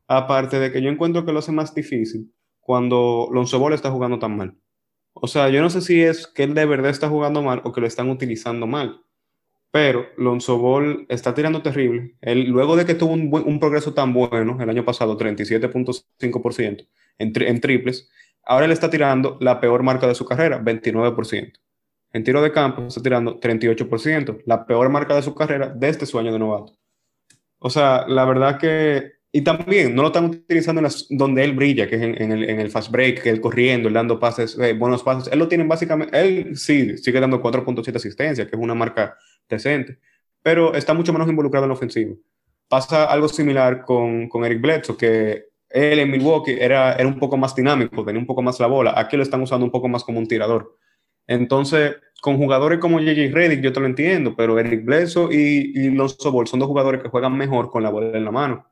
Aparte 0.07 0.59
de 0.59 0.71
que 0.71 0.81
yo 0.81 0.89
encuentro 0.89 1.25
que 1.25 1.31
lo 1.31 1.39
hace 1.39 1.51
más 1.51 1.73
difícil 1.73 2.31
cuando 2.59 3.29
Lonzo 3.31 3.59
Ball 3.59 3.73
está 3.73 3.89
jugando 3.89 4.19
tan 4.19 4.37
mal. 4.37 4.55
O 5.13 5.27
sea, 5.27 5.49
yo 5.49 5.61
no 5.61 5.69
sé 5.69 5.81
si 5.81 6.01
es 6.01 6.27
que 6.27 6.43
él 6.43 6.53
de 6.53 6.65
verdad 6.65 6.91
está 6.91 7.09
jugando 7.09 7.41
mal 7.41 7.61
o 7.63 7.71
que 7.71 7.81
lo 7.81 7.87
están 7.87 8.09
utilizando 8.09 8.67
mal. 8.67 9.01
Pero 9.71 10.07
Lonzo 10.17 10.57
Ball 10.57 11.05
está 11.09 11.33
tirando 11.33 11.61
terrible. 11.61 12.15
Él, 12.21 12.49
luego 12.49 12.75
de 12.75 12.85
que 12.85 12.93
tuvo 12.93 13.13
un, 13.13 13.33
un 13.33 13.59
progreso 13.59 13.93
tan 13.93 14.13
bueno 14.13 14.61
el 14.61 14.69
año 14.69 14.85
pasado, 14.85 15.17
37.5% 15.17 16.87
en, 17.17 17.33
en 17.35 17.61
triples, 17.61 18.09
ahora 18.43 18.65
él 18.65 18.71
está 18.71 18.89
tirando 18.89 19.37
la 19.39 19.59
peor 19.59 19.83
marca 19.83 20.07
de 20.07 20.15
su 20.15 20.25
carrera, 20.25 20.61
29%. 20.61 21.53
En 22.13 22.23
tiro 22.23 22.41
de 22.41 22.51
campo 22.51 22.85
está 22.87 23.01
tirando 23.01 23.39
38%, 23.39 24.43
la 24.45 24.65
peor 24.65 24.89
marca 24.89 25.15
de 25.15 25.21
su 25.21 25.33
carrera 25.33 25.73
desde 25.75 26.05
su 26.05 26.19
año 26.19 26.33
de 26.33 26.39
novato. 26.39 26.77
O 27.59 27.69
sea, 27.69 28.05
la 28.07 28.25
verdad 28.25 28.59
que 28.59 29.21
y 29.33 29.41
también 29.41 29.95
no 29.95 30.01
lo 30.01 30.09
están 30.09 30.25
utilizando 30.25 30.79
en 30.79 30.83
las, 30.83 31.07
donde 31.09 31.43
él 31.43 31.53
brilla, 31.53 31.87
que 31.87 31.95
es 31.95 32.01
en, 32.01 32.31
el, 32.31 32.49
en, 32.49 32.59
el, 32.59 32.69
fast 32.69 32.91
break, 32.91 33.21
que 33.21 33.29
él 33.29 33.39
corriendo, 33.39 33.87
él 33.87 33.93
dando 33.93 34.19
pases, 34.19 34.57
eh, 34.59 34.73
buenos 34.73 35.03
pases. 35.03 35.31
Él 35.31 35.39
lo 35.39 35.47
tiene 35.47 35.63
básicamente, 35.63 36.19
él 36.19 36.57
sí, 36.57 36.97
sigue 36.97 37.19
dando 37.19 37.41
4.7 37.41 37.95
asistencia, 37.95 38.45
que 38.45 38.55
es 38.57 38.61
una 38.61 38.75
marca 38.75 39.17
decente, 39.47 39.99
pero 40.41 40.73
está 40.75 40.93
mucho 40.93 41.13
menos 41.13 41.29
involucrado 41.29 41.65
en 41.65 41.69
la 41.69 41.75
ofensiva. 41.75 42.13
Pasa 42.67 43.05
algo 43.05 43.29
similar 43.29 43.83
con, 43.83 44.27
con 44.27 44.43
Eric 44.43 44.61
Bledsoe, 44.61 44.97
que 44.97 45.45
él 45.73 45.99
en 45.99 46.11
Milwaukee 46.11 46.57
era, 46.59 46.93
era 46.93 47.07
un 47.07 47.19
poco 47.19 47.37
más 47.37 47.55
dinámico, 47.55 48.03
tenía 48.03 48.19
un 48.19 48.27
poco 48.27 48.41
más 48.41 48.59
la 48.59 48.67
bola. 48.67 48.93
Aquí 48.95 49.17
lo 49.17 49.23
están 49.23 49.41
usando 49.41 49.65
un 49.65 49.71
poco 49.71 49.87
más 49.87 50.03
como 50.03 50.19
un 50.19 50.27
tirador. 50.27 50.77
Entonces, 51.27 51.95
con 52.21 52.37
jugadores 52.37 52.79
como 52.79 52.99
JJ 52.99 53.31
Redick, 53.31 53.61
yo 53.61 53.73
te 53.73 53.79
lo 53.79 53.85
entiendo, 53.85 54.35
pero 54.35 54.59
Eric 54.59 54.83
Bledsoe 54.85 55.33
y, 55.33 55.71
y 55.75 55.89
Lonzo 55.91 56.31
Ball 56.31 56.47
son 56.47 56.59
dos 56.59 56.67
jugadores 56.67 57.01
que 57.01 57.09
juegan 57.09 57.37
mejor 57.37 57.69
con 57.69 57.83
la 57.83 57.89
bola 57.89 58.17
en 58.17 58.25
la 58.25 58.31
mano 58.31 58.71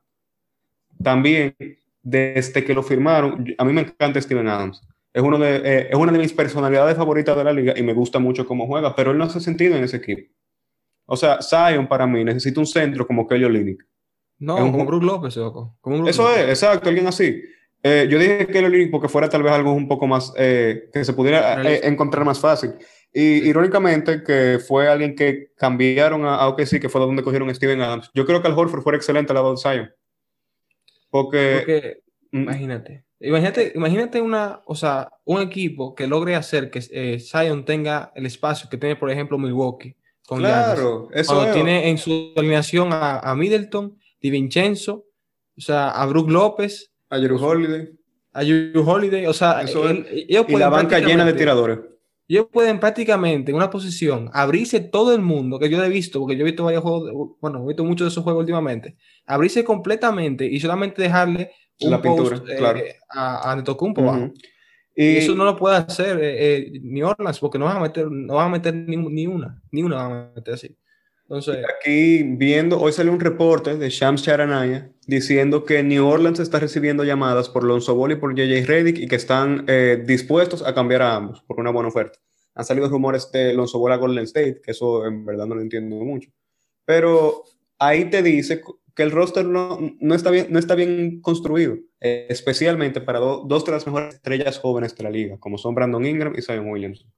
también, 1.02 1.54
desde 2.02 2.64
que 2.64 2.74
lo 2.74 2.82
firmaron, 2.82 3.54
a 3.56 3.64
mí 3.64 3.72
me 3.72 3.82
encanta 3.82 4.20
Steven 4.20 4.48
Adams. 4.48 4.82
Es, 5.12 5.22
uno 5.22 5.38
de, 5.38 5.56
eh, 5.56 5.88
es 5.90 5.96
una 5.96 6.12
de 6.12 6.18
mis 6.18 6.32
personalidades 6.32 6.96
favoritas 6.96 7.36
de 7.36 7.44
la 7.44 7.52
liga 7.52 7.74
y 7.76 7.82
me 7.82 7.94
gusta 7.94 8.18
mucho 8.18 8.46
cómo 8.46 8.66
juega, 8.66 8.94
pero 8.94 9.10
él 9.10 9.18
no 9.18 9.24
hace 9.24 9.40
sentido 9.40 9.76
en 9.76 9.84
ese 9.84 9.96
equipo. 9.96 10.32
O 11.06 11.16
sea, 11.16 11.40
Zion 11.42 11.88
para 11.88 12.06
mí 12.06 12.24
necesita 12.24 12.60
un 12.60 12.66
centro 12.66 13.06
como 13.06 13.26
Kelly 13.26 13.44
Olynyk. 13.44 13.84
No, 14.40 14.56
como 14.56 14.84
Brook 14.84 15.04
López, 15.04 15.38
Como 15.80 16.08
Eso 16.08 16.34
es, 16.34 16.48
exacto, 16.48 16.88
alguien 16.88 17.06
así. 17.06 17.42
Eh, 17.82 18.08
yo 18.10 18.18
dije 18.18 18.46
Kelly 18.46 18.66
Olynyk 18.66 18.90
porque 18.90 19.08
fuera 19.08 19.28
tal 19.28 19.42
vez 19.42 19.52
algo 19.52 19.72
un 19.72 19.86
poco 19.86 20.06
más, 20.06 20.32
eh, 20.36 20.88
que 20.92 21.04
se 21.04 21.12
pudiera 21.12 21.62
encontrar 21.86 22.24
más 22.24 22.40
fácil. 22.40 22.72
Y 23.12 23.48
irónicamente, 23.48 24.22
que 24.22 24.58
fue 24.66 24.88
alguien 24.88 25.14
que 25.14 25.48
cambiaron 25.56 26.24
a, 26.24 26.46
a 26.46 26.66
sí, 26.66 26.78
que 26.78 26.88
fue 26.88 27.00
donde 27.00 27.22
cogieron 27.22 27.50
a 27.50 27.54
Steven 27.54 27.80
Adams. 27.80 28.10
Yo 28.14 28.24
creo 28.24 28.40
que 28.40 28.48
Al 28.48 28.58
Horford 28.58 28.82
fue 28.82 28.96
excelente 28.96 29.32
al 29.32 29.36
lado 29.36 29.52
de 29.52 29.56
Zion. 29.58 29.90
Porque, 31.10 31.98
mm. 32.30 32.42
imagínate, 32.42 33.04
imagínate, 33.18 33.72
imagínate 33.74 34.20
una, 34.20 34.60
o 34.64 34.74
sea, 34.74 35.10
un 35.24 35.42
equipo 35.42 35.94
que 35.94 36.06
logre 36.06 36.36
hacer 36.36 36.70
que 36.70 36.80
eh, 36.92 37.18
Zion 37.18 37.64
tenga 37.64 38.12
el 38.14 38.26
espacio 38.26 38.70
que 38.70 38.78
tiene, 38.78 38.96
por 38.96 39.10
ejemplo, 39.10 39.38
Milwaukee. 39.38 39.96
Con 40.26 40.38
claro, 40.38 41.08
eso 41.12 41.34
Cuando 41.34 41.52
tiene 41.52 41.90
en 41.90 41.98
su 41.98 42.32
alineación 42.36 42.90
a, 42.92 43.34
Middleton, 43.36 43.98
Di 44.20 44.30
Vincenzo, 44.30 45.06
o 45.56 45.60
sea, 45.60 45.90
a 45.90 46.06
Brook 46.06 46.30
López, 46.30 46.92
a 47.08 47.18
Drew 47.18 47.42
Holiday. 47.42 47.90
A 48.32 48.42
Drew 48.42 48.88
Holiday, 48.88 49.26
o 49.26 49.32
sea, 49.32 49.64
y 49.64 50.56
la 50.56 50.68
banca 50.68 50.98
llena 50.98 51.24
de 51.24 51.32
tiradores. 51.32 51.78
Ellos 52.28 52.46
pueden 52.52 52.78
prácticamente 52.78 53.50
en 53.50 53.56
una 53.56 53.70
posición 53.70 54.30
abrirse 54.32 54.78
todo 54.78 55.12
el 55.12 55.20
mundo, 55.20 55.58
que 55.58 55.68
yo 55.68 55.82
he 55.82 55.88
visto, 55.88 56.20
porque 56.20 56.36
yo 56.36 56.42
he 56.42 56.44
visto 56.44 56.62
varios 56.62 56.84
juegos, 56.84 57.32
bueno, 57.40 57.64
he 57.64 57.66
visto 57.66 57.84
muchos 57.84 58.04
de 58.04 58.10
esos 58.10 58.22
juegos 58.22 58.42
últimamente, 58.42 58.96
abrirse 59.26 59.64
completamente 59.64 60.46
y 60.46 60.60
solamente 60.60 61.02
dejarle 61.02 61.50
un 61.80 61.90
la 61.90 62.00
pintura, 62.00 62.40
eh, 62.48 62.94
a, 63.08 63.50
a 63.50 63.56
Netocumpo 63.56 64.30
Y 64.94 65.16
eso 65.16 65.34
no 65.34 65.44
lo 65.44 65.56
puede 65.56 65.78
hacer 65.78 66.22
eh, 66.22 66.56
eh, 66.56 66.80
New 66.84 67.08
Orleans, 67.08 67.40
porque 67.40 67.58
no 67.58 67.64
van 67.64 67.78
a 67.78 67.80
meter, 67.80 68.08
no 68.08 68.34
van 68.34 68.46
a 68.46 68.50
meter 68.50 68.74
ni, 68.74 68.96
ni, 68.96 69.26
una, 69.26 69.60
ni 69.72 69.82
una 69.82 69.96
van 69.96 70.12
a 70.12 70.32
meter 70.36 70.54
así. 70.54 70.76
Entonces, 71.30 71.64
aquí 71.78 72.24
viendo, 72.24 72.80
hoy 72.80 72.90
salió 72.90 73.12
un 73.12 73.20
reporte 73.20 73.76
de 73.76 73.88
Shams 73.88 74.24
Charanaya 74.24 74.90
diciendo 75.06 75.64
que 75.64 75.80
New 75.84 76.04
Orleans 76.04 76.40
está 76.40 76.58
recibiendo 76.58 77.04
llamadas 77.04 77.48
por 77.48 77.62
Lonzo 77.62 77.94
Ball 77.94 78.10
y 78.10 78.16
por 78.16 78.34
JJ 78.34 78.66
Redick 78.66 78.98
y 78.98 79.06
que 79.06 79.14
están 79.14 79.64
eh, 79.68 80.02
dispuestos 80.04 80.66
a 80.66 80.74
cambiar 80.74 81.02
a 81.02 81.14
ambos 81.14 81.40
por 81.42 81.60
una 81.60 81.70
buena 81.70 81.88
oferta. 81.88 82.18
Han 82.56 82.64
salido 82.64 82.88
rumores 82.88 83.30
de 83.30 83.54
Lonzo 83.54 83.78
Ball 83.78 83.92
a 83.92 83.96
Golden 83.98 84.24
State, 84.24 84.60
que 84.60 84.72
eso 84.72 85.06
en 85.06 85.24
verdad 85.24 85.46
no 85.46 85.54
lo 85.54 85.60
entiendo 85.60 85.94
mucho. 86.04 86.32
Pero 86.84 87.44
ahí 87.78 88.10
te 88.10 88.24
dice 88.24 88.60
que 88.96 89.02
el 89.04 89.12
roster 89.12 89.44
no, 89.44 89.78
no, 90.00 90.14
está, 90.16 90.32
bien, 90.32 90.48
no 90.50 90.58
está 90.58 90.74
bien 90.74 91.20
construido, 91.20 91.76
especialmente 92.00 93.00
para 93.00 93.20
dos 93.20 93.64
de 93.64 93.70
las 93.70 93.86
mejores 93.86 94.16
estrellas 94.16 94.58
jóvenes 94.58 94.96
de 94.96 95.04
la 95.04 95.10
liga, 95.10 95.38
como 95.38 95.58
son 95.58 95.76
Brandon 95.76 96.04
Ingram 96.04 96.34
y 96.36 96.42
Zion 96.42 96.68
Williamson. 96.68 97.08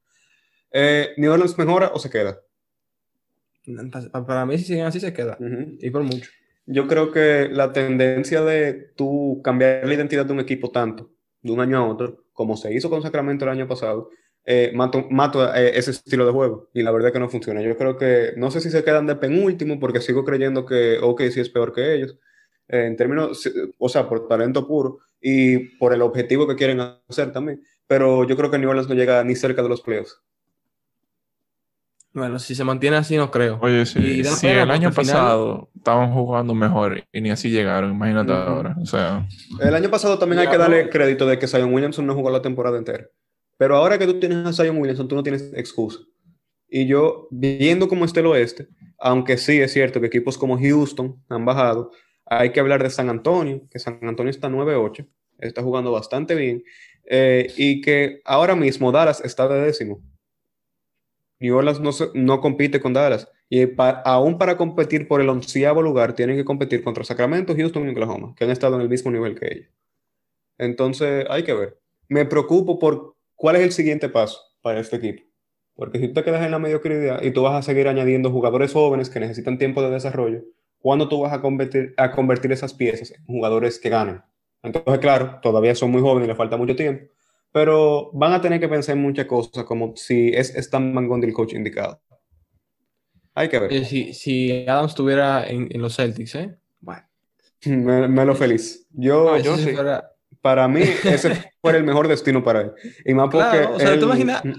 Eh, 0.70 1.14
¿New 1.16 1.32
Orleans 1.32 1.56
mejora 1.56 1.92
o 1.94 1.98
se 1.98 2.10
queda? 2.10 2.38
Para 4.26 4.46
mí, 4.46 4.58
si 4.58 4.64
siguen 4.64 4.86
así, 4.86 5.00
se 5.00 5.12
queda. 5.12 5.38
Y 5.80 5.90
por 5.90 6.02
mucho 6.02 6.30
yo 6.66 6.86
creo 6.86 7.10
que 7.12 7.48
la 7.50 7.72
tendencia 7.72 8.42
de 8.42 8.72
tú 8.96 9.40
cambiar 9.42 9.86
la 9.86 9.94
identidad 9.94 10.26
de 10.26 10.32
un 10.32 10.40
equipo 10.40 10.70
tanto, 10.70 11.10
de 11.42 11.52
un 11.52 11.60
año 11.60 11.78
a 11.78 11.88
otro, 11.88 12.24
como 12.32 12.56
se 12.56 12.72
hizo 12.72 12.88
con 12.90 13.02
Sacramento 13.02 13.44
el 13.44 13.50
año 13.50 13.68
pasado, 13.68 14.10
eh, 14.44 14.72
mato, 14.74 15.54
eh, 15.54 15.72
ese 15.74 15.92
estilo 15.92 16.26
de 16.26 16.32
juego. 16.32 16.70
Y 16.72 16.82
la 16.82 16.90
verdad 16.90 17.08
es 17.08 17.12
que 17.12 17.18
no 17.20 17.28
funciona. 17.28 17.62
Yo 17.62 17.76
creo 17.76 17.96
que, 17.96 18.32
no 18.36 18.50
sé 18.50 18.60
si 18.60 18.70
se 18.70 18.84
quedan 18.84 19.06
de 19.06 19.16
penúltimo, 19.16 19.78
porque 19.80 20.00
sigo 20.00 20.24
creyendo 20.24 20.66
que 20.66 20.98
OK 20.98 21.22
sí 21.30 21.40
es 21.40 21.48
peor 21.50 21.72
que 21.72 21.94
ellos, 21.94 22.18
eh, 22.68 22.86
en 22.86 22.96
términos, 22.96 23.48
o 23.78 23.88
sea, 23.88 24.08
por 24.08 24.28
talento 24.28 24.66
puro 24.66 24.98
y 25.20 25.76
por 25.78 25.92
el 25.92 26.02
objetivo 26.02 26.46
que 26.46 26.56
quieren 26.56 26.80
hacer 27.08 27.32
también. 27.32 27.62
Pero 27.86 28.24
yo 28.24 28.36
creo 28.36 28.50
que 28.50 28.58
New 28.58 28.70
Orleans 28.70 28.88
no 28.88 28.94
llega 28.94 29.22
ni 29.24 29.34
cerca 29.34 29.62
de 29.62 29.68
los 29.68 29.82
playoffs. 29.82 30.20
Bueno, 32.14 32.38
si 32.38 32.54
se 32.54 32.62
mantiene 32.62 32.96
así, 32.96 33.16
no 33.16 33.30
creo. 33.30 33.58
Oye, 33.62 33.86
sí, 33.86 34.22
si 34.22 34.46
el 34.46 34.70
año 34.70 34.92
pasado 34.92 35.70
estaban 35.74 36.12
jugando 36.12 36.54
mejor 36.54 37.02
y 37.10 37.20
ni 37.22 37.30
así 37.30 37.50
llegaron, 37.50 37.92
imagínate 37.92 38.32
ahora. 38.32 38.76
O 38.82 38.84
sea. 38.84 39.26
El 39.60 39.74
año 39.74 39.90
pasado 39.90 40.18
también 40.18 40.40
hay 40.40 40.48
que 40.48 40.58
darle 40.58 40.90
crédito 40.90 41.26
de 41.26 41.38
que 41.38 41.48
Zion 41.48 41.72
Williamson 41.72 42.06
no 42.06 42.14
jugó 42.14 42.30
la 42.30 42.42
temporada 42.42 42.76
entera. 42.76 43.06
Pero 43.56 43.76
ahora 43.76 43.98
que 43.98 44.06
tú 44.06 44.20
tienes 44.20 44.46
a 44.46 44.52
Zion 44.52 44.76
Williamson, 44.76 45.08
tú 45.08 45.14
no 45.14 45.22
tienes 45.22 45.52
excusa. 45.54 46.00
Y 46.68 46.86
yo, 46.86 47.28
viendo 47.30 47.88
cómo 47.88 48.04
está 48.04 48.20
el 48.20 48.26
oeste, 48.26 48.68
aunque 48.98 49.38
sí 49.38 49.60
es 49.60 49.72
cierto 49.72 50.00
que 50.00 50.08
equipos 50.08 50.36
como 50.36 50.58
Houston 50.58 51.22
han 51.28 51.44
bajado, 51.46 51.92
hay 52.26 52.50
que 52.50 52.60
hablar 52.60 52.82
de 52.82 52.90
San 52.90 53.08
Antonio, 53.08 53.62
que 53.70 53.78
San 53.78 53.98
Antonio 54.02 54.30
está 54.30 54.48
9-8, 54.48 55.06
está 55.38 55.62
jugando 55.62 55.92
bastante 55.92 56.34
bien, 56.34 56.62
eh, 57.06 57.52
y 57.56 57.80
que 57.80 58.20
ahora 58.24 58.54
mismo 58.54 58.92
Dallas 58.92 59.22
está 59.24 59.48
de 59.48 59.60
décimo 59.60 60.02
New 61.42 61.60
no, 61.60 61.90
no 62.14 62.40
compite 62.40 62.80
con 62.80 62.92
Dallas. 62.92 63.28
Y 63.50 63.68
aún 64.04 64.38
para 64.38 64.56
competir 64.56 65.08
por 65.08 65.20
el 65.20 65.28
onceavo 65.28 65.82
lugar, 65.82 66.14
tienen 66.14 66.36
que 66.36 66.44
competir 66.44 66.82
contra 66.82 67.04
Sacramento, 67.04 67.54
Houston 67.54 67.86
y 67.86 67.90
Oklahoma, 67.90 68.34
que 68.36 68.44
han 68.44 68.50
estado 68.50 68.76
en 68.76 68.82
el 68.82 68.88
mismo 68.88 69.10
nivel 69.10 69.38
que 69.38 69.46
ellos. 69.46 69.68
Entonces, 70.56 71.26
hay 71.28 71.42
que 71.42 71.52
ver. 71.52 71.78
Me 72.08 72.24
preocupo 72.24 72.78
por 72.78 73.16
cuál 73.34 73.56
es 73.56 73.62
el 73.62 73.72
siguiente 73.72 74.08
paso 74.08 74.38
para 74.62 74.80
este 74.80 74.96
equipo. 74.96 75.22
Porque 75.74 75.98
si 75.98 76.08
tú 76.08 76.14
te 76.14 76.24
quedas 76.24 76.44
en 76.44 76.52
la 76.52 76.58
mediocridad 76.58 77.22
y 77.22 77.32
tú 77.32 77.42
vas 77.42 77.54
a 77.54 77.62
seguir 77.62 77.88
añadiendo 77.88 78.30
jugadores 78.30 78.72
jóvenes 78.72 79.10
que 79.10 79.20
necesitan 79.20 79.58
tiempo 79.58 79.82
de 79.82 79.90
desarrollo, 79.90 80.42
¿cuándo 80.78 81.08
tú 81.08 81.20
vas 81.20 81.32
a 81.32 81.40
convertir, 81.40 81.94
a 81.96 82.12
convertir 82.12 82.52
esas 82.52 82.72
piezas 82.72 83.10
en 83.10 83.24
jugadores 83.26 83.78
que 83.80 83.88
ganen? 83.88 84.22
Entonces, 84.62 84.98
claro, 85.00 85.40
todavía 85.42 85.74
son 85.74 85.90
muy 85.90 86.00
jóvenes 86.00 86.26
y 86.26 86.28
les 86.28 86.36
falta 86.36 86.56
mucho 86.56 86.76
tiempo 86.76 87.12
pero 87.52 88.10
van 88.14 88.32
a 88.32 88.40
tener 88.40 88.58
que 88.58 88.68
pensar 88.68 88.96
en 88.96 89.02
muchas 89.02 89.26
cosas, 89.26 89.64
como 89.64 89.94
si 89.94 90.30
es 90.30 90.54
Stan 90.56 90.94
Van 90.94 91.06
Gundy 91.06 91.28
el 91.28 91.34
coach 91.34 91.52
indicado. 91.52 92.00
Hay 93.34 93.48
que 93.48 93.58
ver. 93.58 93.84
Si, 93.84 94.12
si 94.14 94.66
Adams 94.66 94.92
estuviera 94.92 95.46
en, 95.46 95.68
en, 95.70 95.80
los 95.80 95.96
Celtics, 95.96 96.34
¿eh? 96.34 96.56
Bueno. 96.80 97.02
Me, 97.66 98.24
lo 98.24 98.34
feliz. 98.34 98.86
Yo, 98.90 99.36
yo 99.38 99.56
sí. 99.56 99.74
Para 100.40 100.66
mí, 100.66 100.82
ese 101.04 101.52
fue 101.60 101.76
el 101.76 101.84
mejor 101.84 102.08
destino 102.08 102.42
para 102.42 102.62
él. 102.62 102.72
Y 103.04 103.14
más 103.14 103.28
porque. 103.30 103.60
o 103.60 103.78
sea, 103.78 103.98
¿tú 103.98 104.06
imaginas? 104.06 104.44
Mm. 104.44 104.52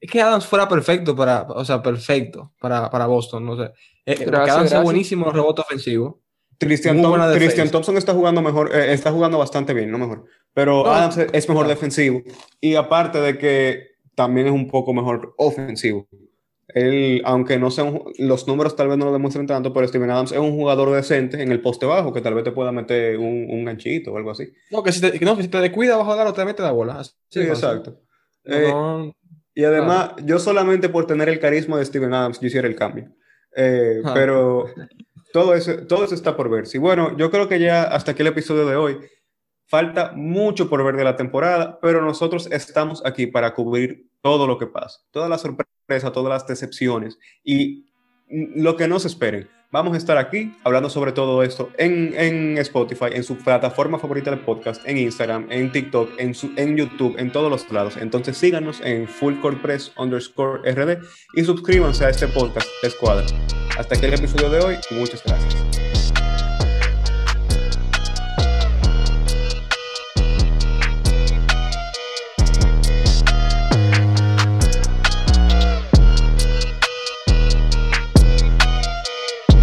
Es 0.00 0.10
que 0.10 0.22
Adams 0.22 0.46
fuera 0.46 0.68
perfecto 0.68 1.14
para, 1.14 1.42
o 1.42 1.64
sea, 1.64 1.82
perfecto 1.82 2.52
para, 2.60 2.88
para 2.88 3.06
Boston, 3.06 3.44
no 3.44 3.56
sé. 3.56 3.72
Eh, 4.06 4.24
gracias, 4.24 4.56
Adams 4.56 4.72
es 4.72 4.82
buenísimo 4.82 5.26
en 5.26 5.34
rebote 5.34 5.60
ofensivo. 5.60 6.22
Christian, 6.58 7.70
Thompson 7.70 7.96
está 7.96 8.12
jugando 8.12 8.42
mejor, 8.42 8.74
eh, 8.74 8.92
está 8.92 9.12
jugando 9.12 9.38
bastante 9.38 9.74
bien, 9.74 9.90
no 9.90 9.98
mejor. 9.98 10.24
Pero 10.58 10.84
Adams 10.88 11.18
es 11.32 11.48
mejor 11.48 11.68
defensivo. 11.68 12.20
Y 12.60 12.74
aparte 12.74 13.20
de 13.20 13.38
que 13.38 13.90
también 14.16 14.48
es 14.48 14.52
un 14.52 14.68
poco 14.68 14.92
mejor 14.92 15.32
ofensivo. 15.38 16.08
Él, 16.66 17.22
aunque 17.24 17.60
no 17.60 17.70
sean 17.70 18.02
los 18.18 18.48
números 18.48 18.74
tal 18.74 18.88
vez 18.88 18.98
no 18.98 19.04
lo 19.04 19.12
demuestren 19.12 19.46
tanto, 19.46 19.72
pero 19.72 19.86
Steven 19.86 20.10
Adams 20.10 20.32
es 20.32 20.38
un 20.38 20.50
jugador 20.50 20.90
decente 20.90 21.40
en 21.40 21.52
el 21.52 21.60
poste 21.60 21.86
bajo 21.86 22.12
que 22.12 22.22
tal 22.22 22.34
vez 22.34 22.42
te 22.42 22.50
pueda 22.50 22.72
meter 22.72 23.18
un, 23.18 23.46
un 23.48 23.64
ganchito 23.66 24.12
o 24.12 24.16
algo 24.16 24.32
así. 24.32 24.52
No, 24.72 24.82
que 24.82 24.90
si 24.90 25.00
te, 25.00 25.24
no, 25.24 25.36
que 25.36 25.44
si 25.44 25.48
te 25.48 25.58
descuida 25.58 25.96
bajo 25.96 26.16
la 26.16 26.32
te 26.32 26.44
mete 26.44 26.64
la 26.64 26.72
bola. 26.72 27.04
Sí, 27.04 27.38
exacto. 27.38 28.00
Eh, 28.44 29.12
y 29.54 29.62
además, 29.62 30.14
yo 30.24 30.40
solamente 30.40 30.88
por 30.88 31.06
tener 31.06 31.28
el 31.28 31.38
carisma 31.38 31.78
de 31.78 31.84
Steven 31.84 32.12
Adams, 32.12 32.40
yo 32.40 32.48
hiciera 32.48 32.66
el 32.66 32.74
cambio. 32.74 33.12
Eh, 33.54 34.02
ah. 34.04 34.10
Pero 34.12 34.66
todo 35.32 35.54
eso, 35.54 35.86
todo 35.86 36.02
eso 36.02 36.16
está 36.16 36.36
por 36.36 36.50
ver. 36.50 36.66
Sí, 36.66 36.78
bueno, 36.78 37.16
yo 37.16 37.30
creo 37.30 37.46
que 37.46 37.60
ya 37.60 37.84
hasta 37.84 38.10
aquí 38.10 38.22
el 38.22 38.28
episodio 38.28 38.66
de 38.66 38.74
hoy. 38.74 38.98
Falta 39.68 40.12
mucho 40.16 40.70
por 40.70 40.82
ver 40.82 40.96
de 40.96 41.04
la 41.04 41.16
temporada, 41.16 41.78
pero 41.80 42.00
nosotros 42.02 42.48
estamos 42.50 43.04
aquí 43.04 43.26
para 43.26 43.54
cubrir 43.54 44.08
todo 44.22 44.46
lo 44.46 44.58
que 44.58 44.66
pasa, 44.66 45.00
todas 45.10 45.28
las 45.28 45.42
sorpresas, 45.42 46.12
todas 46.12 46.30
las 46.30 46.46
decepciones 46.46 47.18
y 47.44 47.84
lo 48.28 48.76
que 48.76 48.88
no 48.88 48.98
se 48.98 49.08
esperen. 49.08 49.48
Vamos 49.70 49.92
a 49.92 49.98
estar 49.98 50.16
aquí 50.16 50.54
hablando 50.64 50.88
sobre 50.88 51.12
todo 51.12 51.42
esto 51.42 51.70
en, 51.76 52.14
en, 52.16 52.56
Spotify, 52.56 53.08
en 53.12 53.22
su 53.22 53.36
plataforma 53.36 53.98
favorita 53.98 54.30
de 54.30 54.38
podcast, 54.38 54.80
en 54.88 54.96
Instagram, 54.96 55.46
en 55.50 55.70
TikTok, 55.70 56.18
en, 56.18 56.34
su, 56.34 56.50
en 56.56 56.74
YouTube, 56.74 57.16
en 57.18 57.30
todos 57.30 57.50
los 57.50 57.70
lados. 57.70 57.98
Entonces 57.98 58.38
síganos 58.38 58.80
en 58.80 59.06
fullcorepress 59.06 59.92
underscore 59.98 60.72
RD 60.72 61.02
y 61.34 61.44
suscríbanse 61.44 62.06
a 62.06 62.08
este 62.08 62.26
podcast 62.28 62.66
Escuadra. 62.82 63.26
Hasta 63.76 63.94
aquí 63.94 64.06
el 64.06 64.14
episodio 64.14 64.48
de 64.48 64.60
hoy. 64.60 64.76
Muchas 64.92 65.22
gracias. 65.22 65.68